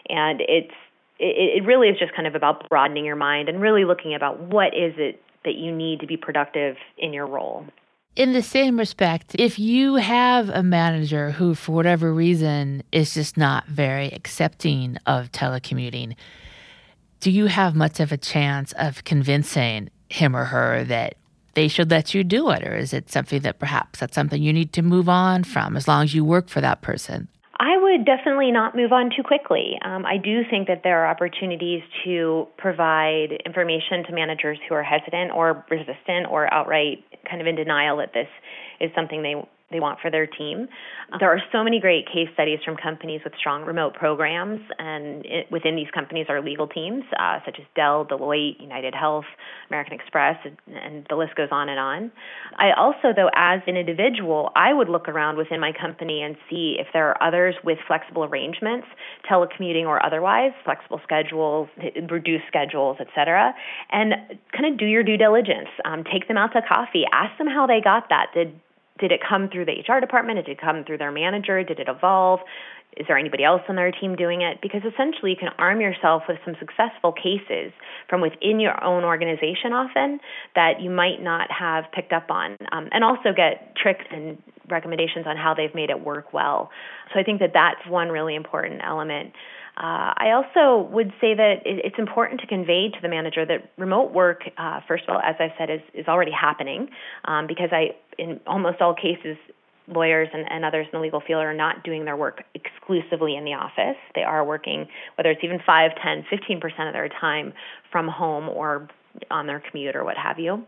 And 0.10 0.42
it's 0.42 0.74
it, 1.20 1.62
it 1.62 1.66
really 1.66 1.88
is 1.88 2.00
just 2.00 2.16
kind 2.16 2.28
of 2.28 2.36
about 2.36 2.68
broadening 2.68 3.06
your 3.06 3.16
mind 3.16 3.48
and 3.48 3.62
really 3.62 3.86
looking 3.86 4.16
about 4.16 4.40
what 4.40 4.70
is 4.70 4.94
it 4.98 5.22
that 5.46 5.56
you 5.56 5.76
need 5.76 6.00
to 6.00 6.08
be 6.08 6.18
productive 6.18 6.76
in 6.98 7.14
your 7.14 7.28
role. 7.28 7.66
In 8.16 8.34
the 8.34 8.44
same 8.44 8.78
respect, 8.78 9.36
if 9.40 9.58
you 9.58 9.96
have 9.96 10.50
a 10.50 10.64
manager 10.64 11.32
who, 11.32 11.56
for 11.56 11.72
whatever 11.72 12.14
reason, 12.14 12.84
is 12.92 13.14
just 13.14 13.38
not 13.38 13.68
very 13.68 14.10
accepting 14.12 14.98
of 15.06 15.32
telecommuting, 15.32 16.16
do 17.22 17.32
you 17.32 17.46
have 17.46 17.74
much 17.74 18.02
of 18.02 18.12
a 18.12 18.18
chance 18.18 18.74
of 18.74 19.06
convincing 19.06 19.90
him 20.10 20.36
or 20.36 20.44
her 20.46 20.84
that 20.84 21.16
they 21.54 21.70
should 21.70 21.90
let 21.90 22.14
you 22.14 22.26
do 22.26 22.50
it? 22.50 22.68
Or 22.68 22.76
is 22.76 22.92
it 22.92 23.10
something 23.10 23.42
that 23.44 23.60
perhaps 23.60 24.02
that's 24.02 24.16
something 24.16 24.44
you 24.44 24.52
need 24.52 24.74
to 24.74 24.82
move 24.82 25.08
on 25.08 25.46
from 25.46 25.78
as 25.78 25.88
long 25.88 26.04
as 26.04 26.14
you 26.14 26.26
work 26.26 26.50
for 26.50 26.60
that 26.60 26.82
person? 26.82 27.30
Definitely 28.04 28.52
not 28.52 28.76
move 28.76 28.92
on 28.92 29.12
too 29.16 29.22
quickly. 29.22 29.78
Um, 29.84 30.06
I 30.06 30.18
do 30.18 30.42
think 30.50 30.68
that 30.68 30.82
there 30.84 31.04
are 31.04 31.08
opportunities 31.08 31.82
to 32.04 32.48
provide 32.58 33.42
information 33.46 34.04
to 34.08 34.14
managers 34.14 34.58
who 34.68 34.76
are 34.76 34.84
hesitant 34.84 35.32
or 35.32 35.66
resistant 35.70 36.28
or 36.30 36.52
outright 36.52 37.04
kind 37.30 37.42
of 37.42 37.48
in 37.48 37.56
denial 37.56 37.98
that 37.98 38.14
this 38.14 38.28
is 38.80 38.90
something 38.96 39.22
they 39.22 39.36
they 39.72 39.80
want 39.80 40.00
for 40.00 40.12
their 40.12 40.28
team. 40.28 40.68
There 41.20 41.30
are 41.30 41.42
so 41.52 41.64
many 41.64 41.80
great 41.80 42.06
case 42.06 42.30
studies 42.34 42.60
from 42.64 42.78
companies 42.78 43.22
with 43.24 43.34
strong 43.38 43.64
remote 43.64 43.94
programs, 43.94 44.62
and 44.80 45.26
it, 45.26 45.52
within 45.52 45.76
these 45.76 45.90
companies 45.94 46.28
are 46.30 46.42
legal 46.42 46.68
teams 46.68 47.04
uh, 47.20 47.40
such 47.46 47.58
as 47.60 47.66
Dell, 47.76 48.06
Deloitte, 48.06 48.62
United 48.62 48.96
Health, 48.96 49.26
American 49.70 49.94
Express, 49.94 50.38
and, 50.46 50.58
and 50.68 51.06
the 51.10 51.16
list 51.16 51.36
goes 51.36 51.50
on 51.52 51.70
and 51.70 51.80
on. 51.80 52.12
I 52.58 52.72
also, 52.78 53.14
though, 53.16 53.30
as 53.36 53.62
an 53.68 53.76
individual, 53.76 54.52
I 54.56 54.74
would 54.74 54.90
look 54.90 55.08
around 55.10 55.38
within 55.38 55.60
my 55.60 55.72
company 55.74 56.22
and 56.22 56.36
see 56.50 56.78
if 56.80 56.88
there 56.94 57.10
are 57.10 57.24
others 57.24 57.56
with 57.64 57.78
flexible 57.88 58.24
arrangements, 58.24 58.88
telecommuting 59.30 59.86
or 59.86 60.04
otherwise, 60.06 60.52
flexible 60.64 61.02
schedules, 61.04 61.68
reduced 62.10 62.46
schedules, 62.48 62.98
etc., 63.00 63.54
and 63.92 64.14
kind 64.52 64.72
of 64.72 64.80
do 64.80 64.86
your 64.86 65.04
due 65.04 65.18
diligence. 65.18 65.70
Um, 65.86 66.04
take 66.04 66.28
them 66.28 66.38
out 66.38 66.54
to 66.54 66.62
coffee. 66.62 67.04
Ask 67.12 67.38
them 67.38 67.48
how 67.48 67.68
they 67.68 67.82
got 67.84 68.10
that. 68.10 68.28
Did 68.34 68.60
did 69.02 69.12
it 69.12 69.20
come 69.28 69.50
through 69.50 69.66
the 69.66 69.74
HR 69.74 70.00
department? 70.00 70.38
Did 70.46 70.48
it 70.54 70.62
come 70.62 70.86
through 70.86 71.00
their 71.00 71.12
manager? 71.12 71.64
Did 71.64 71.80
it 71.80 71.88
evolve? 71.90 72.40
Is 72.98 73.08
there 73.08 73.18
anybody 73.18 73.44
else 73.44 73.62
on 73.70 73.76
their 73.76 73.92
team 73.92 74.16
doing 74.16 74.42
it? 74.42 74.60
Because 74.62 74.82
essentially, 74.84 75.32
you 75.32 75.38
can 75.38 75.50
arm 75.58 75.82
yourself 75.82 76.24
with 76.28 76.38
some 76.46 76.56
successful 76.60 77.12
cases 77.12 77.72
from 78.10 78.22
within 78.22 78.60
your 78.60 78.82
own 78.84 79.04
organization 79.04 79.74
often 79.74 80.20
that 80.56 80.82
you 80.82 80.90
might 80.90 81.22
not 81.22 81.50
have 81.52 81.86
picked 81.94 82.14
up 82.14 82.30
on, 82.30 82.58
um, 82.72 82.90
and 82.92 83.04
also 83.04 83.34
get 83.36 83.76
tricks 83.76 84.06
and 84.12 84.38
recommendations 84.70 85.26
on 85.26 85.38
how 85.38 85.54
they've 85.54 85.74
made 85.74 85.90
it 85.90 86.04
work 86.04 86.34
well. 86.34 86.70
So 87.14 87.20
I 87.20 87.24
think 87.24 87.40
that 87.40 87.52
that's 87.54 87.86
one 87.88 88.10
really 88.10 88.36
important 88.36 88.82
element. 88.84 89.34
Uh, 89.82 90.14
I 90.16 90.32
also 90.36 90.88
would 90.92 91.12
say 91.20 91.34
that 91.34 91.64
it's 91.66 91.98
important 91.98 92.40
to 92.42 92.48
convey 92.48 92.90
to 92.90 93.02
the 93.02 93.10
manager 93.10 93.48
that 93.48 93.72
remote 93.80 94.14
work, 94.14 94.44
uh, 94.56 94.82
first 94.88 95.06
of 95.08 95.16
all, 95.16 95.20
as 95.20 95.36
I've 95.40 95.58
said, 95.58 95.72
is, 95.72 95.82
is 95.96 96.08
already 96.08 96.32
happening 96.32 96.90
um, 97.26 97.48
because 97.48 97.70
I, 97.72 97.96
in 98.20 98.40
almost 98.46 98.80
all 98.80 98.94
cases, 98.94 99.38
lawyers 99.88 100.30
and, 100.34 100.46
and 100.52 100.64
others 100.64 100.86
in 100.94 101.00
the 101.00 101.02
legal 101.02 101.20
field 101.26 101.42
are 101.42 101.56
not 101.56 101.84
doing 101.84 102.06
their 102.06 102.16
work 102.16 102.44
exclusively 102.54 103.36
in 103.36 103.44
the 103.44 103.54
office. 103.54 103.98
They 104.14 104.22
are 104.22 104.46
working, 104.46 104.86
whether 105.18 105.32
it's 105.32 105.44
even 105.44 105.60
5, 105.66 105.92
10, 106.00 106.26
15% 106.32 106.88
of 106.88 106.94
their 106.94 107.10
time 107.10 107.52
from 107.92 108.08
home 108.08 108.50
or 108.50 108.88
on 109.32 109.48
their 109.48 109.64
commute 109.72 109.96
or 109.96 110.04
what 110.04 110.16
have 110.16 110.38
you 110.38 110.64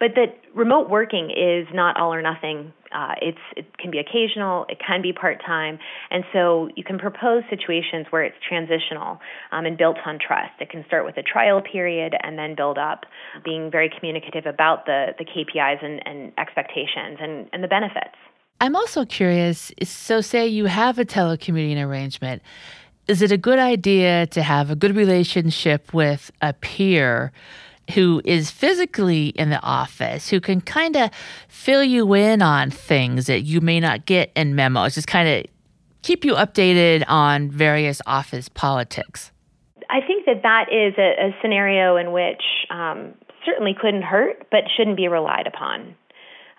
but 0.00 0.12
that 0.16 0.40
remote 0.54 0.88
working 0.88 1.30
is 1.30 1.68
not 1.72 2.00
all 2.00 2.12
or 2.12 2.22
nothing. 2.22 2.72
Uh, 2.90 3.14
it's 3.20 3.38
it 3.56 3.78
can 3.78 3.90
be 3.90 3.98
occasional, 3.98 4.66
it 4.68 4.78
can 4.84 5.00
be 5.00 5.12
part 5.12 5.40
time, 5.46 5.78
and 6.10 6.24
so 6.32 6.68
you 6.74 6.82
can 6.82 6.98
propose 6.98 7.44
situations 7.48 8.06
where 8.10 8.24
it's 8.24 8.34
transitional 8.48 9.20
um, 9.52 9.66
and 9.66 9.78
built 9.78 9.98
on 10.04 10.18
trust. 10.18 10.50
It 10.58 10.70
can 10.70 10.84
start 10.88 11.04
with 11.04 11.16
a 11.16 11.22
trial 11.22 11.60
period 11.60 12.14
and 12.20 12.36
then 12.36 12.56
build 12.56 12.78
up, 12.78 13.04
being 13.44 13.70
very 13.70 13.90
communicative 13.96 14.46
about 14.46 14.86
the 14.86 15.14
the 15.18 15.24
KPIs 15.24 15.84
and, 15.84 16.02
and 16.04 16.32
expectations 16.36 17.18
and, 17.20 17.48
and 17.52 17.62
the 17.62 17.68
benefits. 17.68 18.16
I'm 18.60 18.74
also 18.74 19.04
curious. 19.04 19.70
So, 19.84 20.20
say 20.20 20.48
you 20.48 20.64
have 20.64 20.98
a 20.98 21.04
telecommuting 21.04 21.80
arrangement. 21.80 22.42
Is 23.06 23.22
it 23.22 23.30
a 23.30 23.38
good 23.38 23.58
idea 23.58 24.26
to 24.28 24.42
have 24.42 24.70
a 24.70 24.76
good 24.76 24.96
relationship 24.96 25.94
with 25.94 26.30
a 26.42 26.54
peer? 26.54 27.32
Who 27.90 28.22
is 28.24 28.50
physically 28.50 29.28
in 29.28 29.50
the 29.50 29.62
office, 29.62 30.28
who 30.28 30.40
can 30.40 30.60
kind 30.60 30.96
of 30.96 31.10
fill 31.48 31.84
you 31.84 32.14
in 32.14 32.42
on 32.42 32.70
things 32.70 33.26
that 33.26 33.42
you 33.42 33.60
may 33.60 33.80
not 33.80 34.06
get 34.06 34.30
in 34.34 34.54
memos, 34.54 34.94
just 34.94 35.06
kind 35.06 35.28
of 35.28 35.46
keep 36.02 36.24
you 36.24 36.34
updated 36.34 37.04
on 37.08 37.50
various 37.50 38.00
office 38.06 38.48
politics? 38.48 39.30
I 39.88 40.00
think 40.06 40.26
that 40.26 40.42
that 40.42 40.66
is 40.72 40.94
a, 40.98 41.28
a 41.28 41.36
scenario 41.42 41.96
in 41.96 42.12
which 42.12 42.42
um, 42.70 43.14
certainly 43.44 43.74
couldn't 43.78 44.02
hurt, 44.02 44.46
but 44.50 44.64
shouldn't 44.76 44.96
be 44.96 45.08
relied 45.08 45.46
upon. 45.46 45.96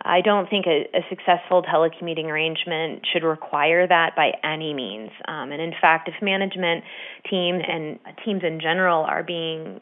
I 0.03 0.21
don't 0.21 0.49
think 0.49 0.65
a, 0.65 0.89
a, 0.95 1.01
successful 1.09 1.61
telecommuting 1.61 2.25
arrangement 2.25 3.05
should 3.11 3.23
require 3.23 3.87
that 3.87 4.15
by 4.15 4.31
any 4.43 4.73
means. 4.73 5.11
Um, 5.27 5.51
and 5.51 5.61
in 5.61 5.73
fact, 5.79 6.09
if 6.09 6.15
management 6.21 6.83
teams 7.29 7.61
and 7.67 7.99
teams 8.25 8.41
in 8.43 8.59
general 8.59 9.03
are 9.03 9.21
being 9.21 9.79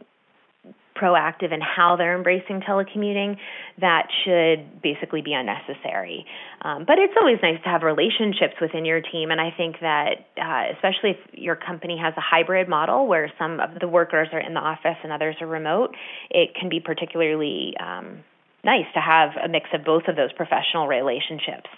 proactive 1.00 1.54
in 1.54 1.62
how 1.62 1.96
they're 1.96 2.16
embracing 2.16 2.62
telecommuting, 2.62 3.38
that 3.80 4.08
should 4.24 4.82
basically 4.82 5.22
be 5.22 5.34
unnecessary. 5.34 6.26
Um, 6.62 6.84
but 6.86 7.00
it's 7.00 7.14
always 7.20 7.38
nice 7.42 7.62
to 7.64 7.70
have 7.70 7.84
relationships 7.84 8.56
within 8.60 8.86
your 8.86 9.02
team, 9.02 9.32
and 9.32 9.40
I 9.40 9.52
think 9.56 9.78
that 9.82 10.28
uh, 10.38 10.74
especially 10.76 11.12
if 11.12 11.18
your 11.34 11.56
company 11.56 11.98
has 11.98 12.14
a 12.18 12.22
hybrid 12.22 12.68
model 12.68 13.08
where 13.08 13.32
some 13.40 13.60
of 13.60 13.80
the 13.80 13.88
workers 13.88 14.28
are 14.34 14.40
in 14.40 14.54
the 14.54 14.60
office 14.60 14.98
and 15.04 15.12
others 15.12 15.36
are 15.42 15.48
remote, 15.48 15.96
it 16.30 16.56
can 16.60 16.70
be 16.70 16.80
particularly 16.80 17.76
um, 17.80 18.24
nice 18.64 18.86
to 18.94 19.00
have 19.00 19.32
a 19.44 19.48
mix 19.48 19.70
of 19.74 19.84
both 19.84 20.04
of 20.08 20.16
those 20.16 20.34
professional 20.34 20.88
relationships. 20.88 21.70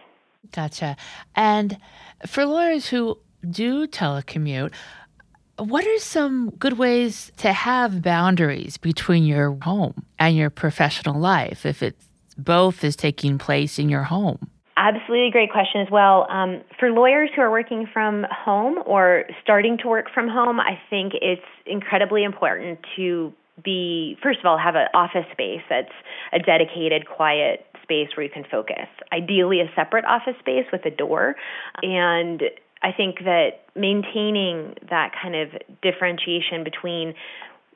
Gotcha. 0.52 0.98
And 1.36 1.78
for 2.26 2.46
lawyers 2.46 2.88
who 2.88 3.20
do 3.50 3.88
telecommute, 3.88 4.74
what 5.64 5.86
are 5.86 6.00
some 6.00 6.50
good 6.52 6.78
ways 6.78 7.32
to 7.38 7.54
have 7.54 8.02
boundaries 8.02 8.78
between 8.78 9.24
your 9.24 9.58
home 9.62 10.06
and 10.20 10.36
your 10.36 10.50
professional 10.50 11.20
life 11.20 11.66
if 11.66 11.84
it's 11.84 12.06
both 12.38 12.84
is 12.84 12.96
taking 12.96 13.38
place 13.38 13.78
in 13.78 13.90
your 13.90 14.04
home? 14.04 14.50
Absolutely 14.78 15.30
great 15.32 15.52
question 15.52 15.82
as 15.82 15.92
well. 15.92 16.26
Um, 16.30 16.62
for 16.80 16.90
lawyers 16.90 17.30
who 17.36 17.42
are 17.42 17.52
working 17.52 17.88
from 17.92 18.26
home 18.32 18.82
or 18.86 19.26
starting 19.44 19.78
to 19.80 19.88
work 19.88 20.08
from 20.14 20.28
home, 20.28 20.60
I 20.60 20.80
think 20.90 21.14
it's 21.22 21.42
incredibly 21.66 22.24
important 22.24 22.80
to 22.96 23.32
be, 23.64 24.18
first 24.24 24.40
of 24.40 24.46
all, 24.46 24.58
have 24.58 24.76
an 24.76 24.88
office 24.94 25.26
space 25.32 25.62
that's 25.70 25.92
a 26.34 26.40
dedicated, 26.40 27.06
quiet 27.08 27.66
space 27.84 28.08
where 28.16 28.26
you 28.26 28.32
can 28.32 28.46
focus. 28.50 28.88
Ideally, 29.12 29.60
a 29.60 29.70
separate 29.76 30.06
office 30.06 30.36
space 30.40 30.66
with 30.72 30.86
a 30.86 30.90
door. 30.90 31.36
And 31.84 32.42
I 32.84 32.92
think 32.92 33.20
that 33.20 33.62
maintaining 33.76 34.76
that 34.90 35.12
kind 35.22 35.36
of 35.36 35.50
differentiation 35.82 36.64
between 36.64 37.14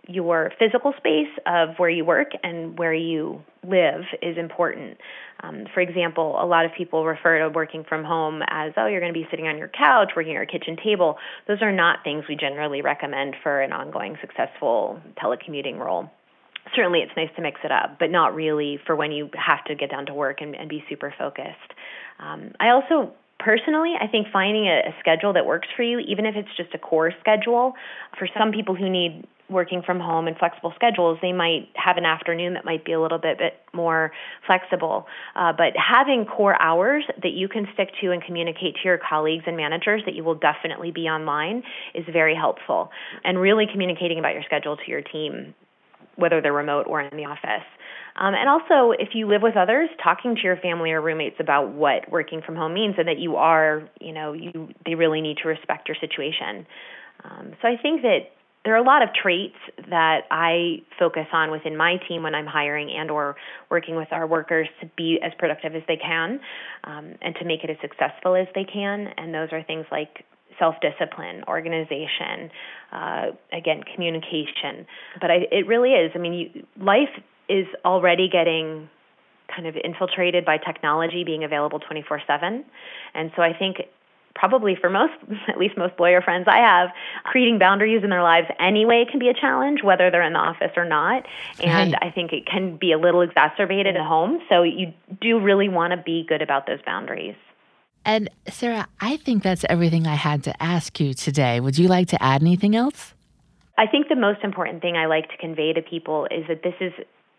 your 0.08 0.52
physical 0.60 0.94
space 0.98 1.32
of 1.46 1.70
where 1.78 1.90
you 1.90 2.06
work 2.06 2.32
and 2.44 2.78
where 2.78 2.94
you 2.94 3.42
live 3.64 4.02
is 4.22 4.38
important. 4.38 4.98
Um, 5.42 5.66
for 5.74 5.82
example, 5.82 6.38
a 6.40 6.46
lot 6.46 6.66
of 6.66 6.72
people 6.78 7.06
refer 7.06 7.40
to 7.40 7.50
working 7.50 7.84
from 7.88 8.04
home 8.04 8.42
as, 8.48 8.74
oh, 8.78 8.86
you're 8.88 9.00
going 9.00 9.14
to 9.14 9.20
be 9.20 9.28
sitting 9.30 9.48
on 9.48 9.58
your 9.58 9.68
couch, 9.68 10.12
working 10.16 10.34
at 10.34 10.36
your 10.36 10.46
kitchen 10.46 10.78
table. 10.84 11.18
Those 11.48 11.62
are 11.62 11.72
not 11.72 12.00
things 12.04 12.26
we 12.30 12.36
generally 12.36 12.82
recommend 12.82 13.36
for 13.42 13.62
an 13.62 13.72
ongoing 13.72 14.18
successful 14.22 15.00
telecommuting 15.22 15.78
role. 15.80 16.10
Certainly, 16.76 17.00
it's 17.00 17.12
nice 17.16 17.30
to 17.36 17.42
mix 17.42 17.60
it 17.64 17.72
up, 17.72 17.98
but 18.00 18.10
not 18.10 18.34
really 18.34 18.80
for 18.86 18.96
when 18.96 19.12
you 19.12 19.30
have 19.34 19.64
to 19.66 19.76
get 19.76 19.92
down 19.92 20.08
to 20.08 20.14
work 20.14 20.42
and, 20.42 20.56
and 20.56 20.68
be 20.68 20.84
super 20.90 21.14
focused. 21.18 21.74
Um, 22.20 22.54
I 22.60 22.70
also 22.70 23.14
personally, 23.46 23.94
I 24.02 24.08
think 24.08 24.28
finding 24.34 24.66
a, 24.66 24.90
a, 24.90 24.96
schedule 25.00 25.34
that 25.34 25.46
works 25.46 25.68
for 25.78 25.84
you, 25.84 26.00
even 26.00 26.26
if 26.26 26.36
it's 26.36 26.50
just 26.58 26.74
a 26.74 26.80
core 26.80 27.12
schedule, 27.20 27.74
for 28.18 28.28
some 28.38 28.52
people 28.52 28.76
who 28.76 28.90
need 28.90 29.28
working 29.48 29.84
from 29.86 30.00
home 30.00 30.28
and 30.28 30.36
flexible 30.36 30.74
schedules, 30.76 31.20
they 31.22 31.32
might 31.32 31.70
have 31.76 31.98
an 31.98 32.06
afternoon 32.06 32.56
that 32.56 32.66
might 32.66 32.84
be 32.84 32.94
a 32.94 33.00
little 33.00 33.20
bit, 33.20 33.38
bit 33.38 33.54
more 33.74 34.12
flexible. 34.48 35.06
Uh, 35.36 35.54
but 35.56 35.74
having 35.78 36.26
core 36.26 36.60
hours 36.60 37.04
that 37.22 37.34
you 37.34 37.48
can 37.48 37.68
stick 37.76 37.90
to 38.02 38.12
and 38.12 38.24
communicate 38.24 38.74
to 38.74 38.82
your 38.84 38.98
colleagues 38.98 39.44
and 39.46 39.56
managers 39.56 40.02
that 40.06 40.16
you 40.16 40.24
will 40.24 40.34
definitely 40.34 40.90
be 40.90 41.02
online 41.02 41.62
is 41.94 42.06
very 42.12 42.36
helpful. 42.36 42.90
And 43.24 43.40
really 43.40 43.68
communicating 43.72 44.18
about 44.18 44.34
your 44.34 44.44
schedule 44.44 44.78
to 44.78 44.90
your 44.90 45.02
team, 45.02 45.54
whether 46.16 46.42
they're 46.42 46.54
remote 46.54 46.86
or 46.88 47.02
in 47.02 47.16
the 47.16 47.26
office. 47.26 47.66
Um, 48.18 48.34
and 48.34 48.48
also, 48.48 48.92
if 48.98 49.10
you 49.14 49.28
live 49.28 49.42
with 49.42 49.58
others, 49.58 49.90
talking 50.02 50.36
to 50.36 50.42
your 50.42 50.56
family 50.58 50.92
or 50.92 51.02
roommates 51.02 51.36
about 51.40 51.72
what 51.72 52.10
working 52.10 52.42
from 52.46 52.56
home 52.56 52.74
means 52.74 52.96
and 52.98 53.08
that 53.08 53.20
you 53.20 53.36
are, 53.36 53.90
you 54.00 54.14
know, 54.14 54.34
you 54.34 54.70
they 54.86 54.96
really 54.96 55.22
need 55.22 55.38
to 55.44 55.50
respect 55.50 55.90
your 55.90 55.98
situation. 56.00 56.66
Um, 57.24 57.54
so 57.62 57.68
I 57.68 57.76
think 57.82 58.04
that 58.04 58.32
there 58.64 58.74
are 58.74 58.78
a 58.78 58.84
lot 58.84 59.04
of 59.04 59.10
traits 59.14 59.56
that 59.90 60.22
I 60.32 60.82
focus 60.98 61.28
on 61.32 61.52
within 61.52 61.78
my 61.78 61.98
team 62.08 62.24
when 62.24 62.34
I'm 62.34 62.48
hiring 62.48 62.90
and 62.90 63.12
or 63.12 63.36
working 63.70 63.96
with 63.96 64.08
our 64.12 64.26
workers 64.26 64.68
to 64.82 64.90
be 64.98 65.20
as 65.24 65.32
productive 65.38 65.76
as 65.76 65.84
they 65.88 65.98
can 65.98 66.40
um, 66.84 67.14
and 67.22 67.36
to 67.36 67.46
make 67.46 67.64
it 67.64 67.70
as 67.70 67.78
successful 67.80 68.36
as 68.36 68.48
they 68.56 68.64
can. 68.64 69.10
And 69.18 69.34
those 69.34 69.50
are 69.52 69.62
things 69.62 69.86
like 69.92 70.26
self-discipline, 70.60 71.44
organization, 71.48 72.50
uh, 72.92 73.28
again, 73.52 73.84
communication. 73.94 74.86
But 75.20 75.32
I, 75.32 75.48
it 75.52 75.68
really 75.68 75.92
is. 75.92 76.12
I 76.16 76.18
mean, 76.18 76.34
you, 76.34 76.68
life 76.80 77.10
is 77.50 77.68
already 77.84 78.30
getting 78.30 78.90
kind 79.54 79.68
of 79.68 79.76
infiltrated 79.84 80.46
by 80.46 80.58
technology 80.58 81.24
being 81.24 81.44
available 81.44 81.80
24 81.80 82.22
7. 82.26 82.66
And 83.14 83.32
so 83.36 83.42
I 83.42 83.54
think 83.54 83.78
probably 84.34 84.76
for 84.80 84.90
most, 84.90 85.14
at 85.48 85.58
least 85.58 85.78
most 85.78 85.94
lawyer 86.00 86.22
friends 86.22 86.46
I 86.48 86.58
have, 86.58 86.90
creating 87.24 87.58
boundaries 87.58 88.04
in 88.04 88.10
their 88.10 88.24
lives 88.24 88.48
anyway 88.60 89.06
can 89.10 89.20
be 89.20 89.30
a 89.30 89.34
challenge, 89.34 89.82
whether 89.84 90.12
they're 90.12 90.24
in 90.24 90.34
the 90.34 90.40
office 90.40 90.72
or 90.76 90.86
not. 90.86 91.26
And 91.60 91.94
right. 91.94 92.04
I 92.04 92.12
think 92.12 92.34
it 92.34 92.46
can 92.46 92.78
be 92.78 92.92
a 92.92 92.98
little 92.98 93.22
exacerbated 93.22 93.96
at 93.96 94.06
home. 94.06 94.40
So 94.50 94.64
you 94.64 94.94
do 95.22 95.40
really 95.40 95.70
want 95.70 95.92
to 95.92 95.98
be 95.98 96.26
good 96.28 96.42
about 96.42 96.68
those 96.68 96.80
boundaries. 96.86 97.36
And 98.06 98.30
Sara, 98.48 98.88
I 99.02 99.18
think 99.18 99.42
that's 99.42 99.66
everything 99.68 100.06
I 100.06 100.14
had 100.14 100.44
to 100.44 100.64
ask 100.64 101.00
you 101.00 101.16
today. 101.16 101.60
Would 101.60 101.78
you 101.78 101.88
like 101.88 102.08
to 102.10 102.24
add 102.24 102.42
anything 102.42 102.76
else? 102.76 103.14
I 103.78 103.88
think 103.88 104.08
the 104.08 104.16
most 104.16 104.40
important 104.44 104.82
thing 104.82 104.96
I 104.96 105.08
like 105.08 105.30
to 105.32 105.38
convey 105.38 105.74
to 105.74 105.82
people 105.82 106.28
is 106.32 106.48
that 106.48 106.62
this 106.64 106.76
is 106.80 106.94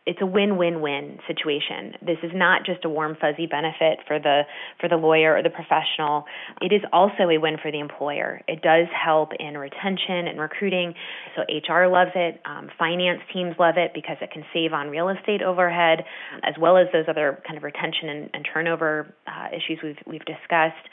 it's 0.06 0.20
a 0.22 0.26
win-win-win 0.26 1.18
situation. 1.26 1.94
This 2.00 2.18
is 2.22 2.30
not 2.32 2.64
just 2.64 2.84
a 2.84 2.88
warm 2.88 3.16
fuzzy 3.20 3.46
benefit 3.46 3.98
for 4.06 4.18
the 4.20 4.42
for 4.80 4.88
the 4.88 4.96
lawyer 4.96 5.36
or 5.36 5.42
the 5.42 5.50
professional. 5.50 6.24
It 6.60 6.72
is 6.72 6.82
also 6.92 7.28
a 7.28 7.38
win 7.38 7.56
for 7.60 7.72
the 7.72 7.80
employer. 7.80 8.40
It 8.46 8.62
does 8.62 8.86
help 8.94 9.30
in 9.38 9.58
retention 9.58 10.28
and 10.28 10.38
recruiting. 10.38 10.94
So 11.34 11.42
HR 11.42 11.86
loves 11.90 12.12
it. 12.14 12.40
Um, 12.44 12.70
finance 12.78 13.20
teams 13.32 13.56
love 13.58 13.74
it 13.76 13.92
because 13.94 14.16
it 14.20 14.30
can 14.30 14.44
save 14.54 14.72
on 14.72 14.90
real 14.90 15.08
estate 15.08 15.42
overhead, 15.42 16.04
as 16.44 16.54
well 16.60 16.76
as 16.76 16.86
those 16.92 17.06
other 17.08 17.42
kind 17.44 17.56
of 17.56 17.64
retention 17.64 18.08
and, 18.08 18.30
and 18.32 18.48
turnover 18.52 19.12
uh, 19.26 19.48
issues 19.50 19.80
we've 19.82 19.98
we've 20.06 20.24
discussed. 20.24 20.86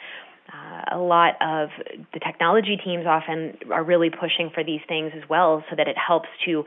Uh, 0.51 0.97
a 0.97 0.99
lot 0.99 1.35
of 1.41 1.69
the 2.13 2.19
technology 2.19 2.77
teams 2.83 3.05
often 3.05 3.57
are 3.71 3.83
really 3.83 4.09
pushing 4.09 4.49
for 4.53 4.63
these 4.63 4.81
things 4.87 5.11
as 5.15 5.27
well 5.29 5.63
so 5.69 5.75
that 5.75 5.87
it 5.87 5.95
helps 5.97 6.27
to 6.45 6.65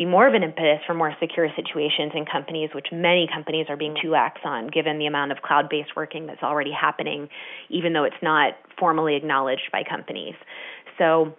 be 0.00 0.06
more 0.06 0.26
of 0.26 0.32
an 0.32 0.42
impetus 0.42 0.80
for 0.86 0.94
more 0.94 1.14
secure 1.20 1.48
situations 1.54 2.12
in 2.14 2.24
companies, 2.24 2.70
which 2.74 2.86
many 2.90 3.28
companies 3.32 3.66
are 3.68 3.76
being 3.76 3.94
too 4.00 4.10
lax 4.10 4.40
on, 4.44 4.68
given 4.68 4.98
the 4.98 5.04
amount 5.04 5.30
of 5.30 5.42
cloud 5.42 5.68
based 5.68 5.90
working 5.94 6.26
that's 6.26 6.42
already 6.42 6.72
happening, 6.72 7.28
even 7.68 7.92
though 7.92 8.04
it's 8.04 8.22
not 8.22 8.54
formally 8.78 9.14
acknowledged 9.14 9.68
by 9.70 9.82
companies. 9.82 10.34
So 10.96 11.34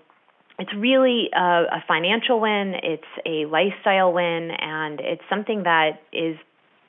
it's 0.60 0.74
really 0.78 1.30
a, 1.34 1.40
a 1.40 1.84
financial 1.88 2.40
win, 2.40 2.76
it's 2.84 3.04
a 3.26 3.46
lifestyle 3.46 4.14
win, 4.14 4.52
and 4.52 5.00
it's 5.00 5.24
something 5.28 5.64
that 5.64 6.02
is 6.14 6.38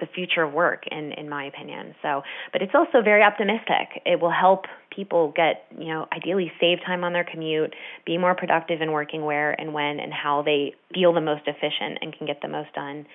the 0.02 0.08
future 0.12 0.42
of 0.42 0.52
work 0.52 0.84
in 0.90 1.12
in 1.12 1.28
my 1.28 1.44
opinion. 1.44 1.94
So 2.02 2.22
but 2.52 2.60
it's 2.60 2.74
also 2.74 3.00
very 3.02 3.22
optimistic. 3.22 4.02
It 4.04 4.20
will 4.20 4.32
help 4.32 4.66
people 4.94 5.32
get 5.34 5.64
you 5.78 5.86
know 5.86 6.06
ideally 6.12 6.52
save 6.60 6.78
time 6.84 7.04
on 7.04 7.12
their 7.12 7.24
commute 7.24 7.74
be 8.04 8.18
more 8.18 8.34
productive 8.34 8.82
in 8.82 8.90
working 8.90 9.24
where 9.24 9.58
and 9.58 9.72
when 9.72 10.00
and 10.00 10.12
how 10.12 10.42
they 10.42 10.74
feel 10.92 11.12
the 11.12 11.20
most 11.20 11.42
efficient 11.46 11.98
and 12.02 12.12
can 12.16 12.26
get 12.26 12.42
the 12.42 12.48
most 12.48 12.74
done. 12.74 13.06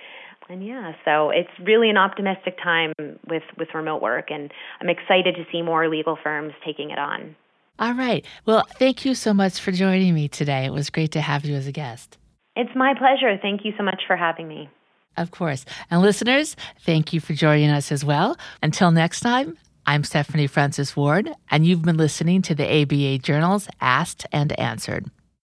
And 0.49 0.65
yeah 0.65 0.93
so 1.03 1.29
it's 1.29 1.49
really 1.61 1.89
an 1.89 1.97
optimistic 1.97 2.57
time 2.63 2.93
with 3.27 3.43
with 3.57 3.67
remote 3.75 4.01
work 4.01 4.31
and 4.31 4.49
i'm 4.79 4.89
excited 4.89 5.35
to 5.35 5.45
see 5.51 5.61
more 5.61 5.89
legal 5.89 6.17
firms 6.23 6.53
taking 6.65 6.89
it 6.89 6.97
on. 6.97 7.35
All 7.79 7.93
right. 7.93 8.25
Well 8.45 8.65
thank 8.79 9.03
you 9.03 9.13
so 9.13 9.33
much 9.33 9.59
for 9.59 9.73
joining 9.73 10.13
me 10.13 10.29
today. 10.29 10.65
It 10.65 10.71
was 10.71 10.89
great 10.89 11.11
to 11.11 11.21
have 11.21 11.43
you 11.43 11.55
as 11.55 11.67
a 11.67 11.73
guest. 11.73 12.17
It's 12.55 12.75
my 12.75 12.93
pleasure. 12.97 13.37
Thank 13.39 13.65
you 13.65 13.73
so 13.77 13.83
much 13.83 14.01
for 14.07 14.15
having 14.15 14.47
me 14.47 14.69
of 15.17 15.31
course. 15.31 15.65
And 15.91 16.01
listeners, 16.01 16.55
thank 16.81 17.13
you 17.13 17.19
for 17.19 17.33
joining 17.33 17.69
us 17.69 17.91
as 17.91 18.05
well. 18.05 18.37
Until 18.61 18.91
next 18.91 19.21
time, 19.21 19.57
I'm 19.85 20.03
Stephanie 20.03 20.47
Francis 20.47 20.95
Ward, 20.95 21.31
and 21.49 21.65
you've 21.65 21.81
been 21.81 21.97
listening 21.97 22.41
to 22.43 22.55
the 22.55 22.81
ABA 22.81 23.19
Journal's 23.19 23.67
Asked 23.79 24.25
and 24.31 24.57
Answered. 24.59 25.09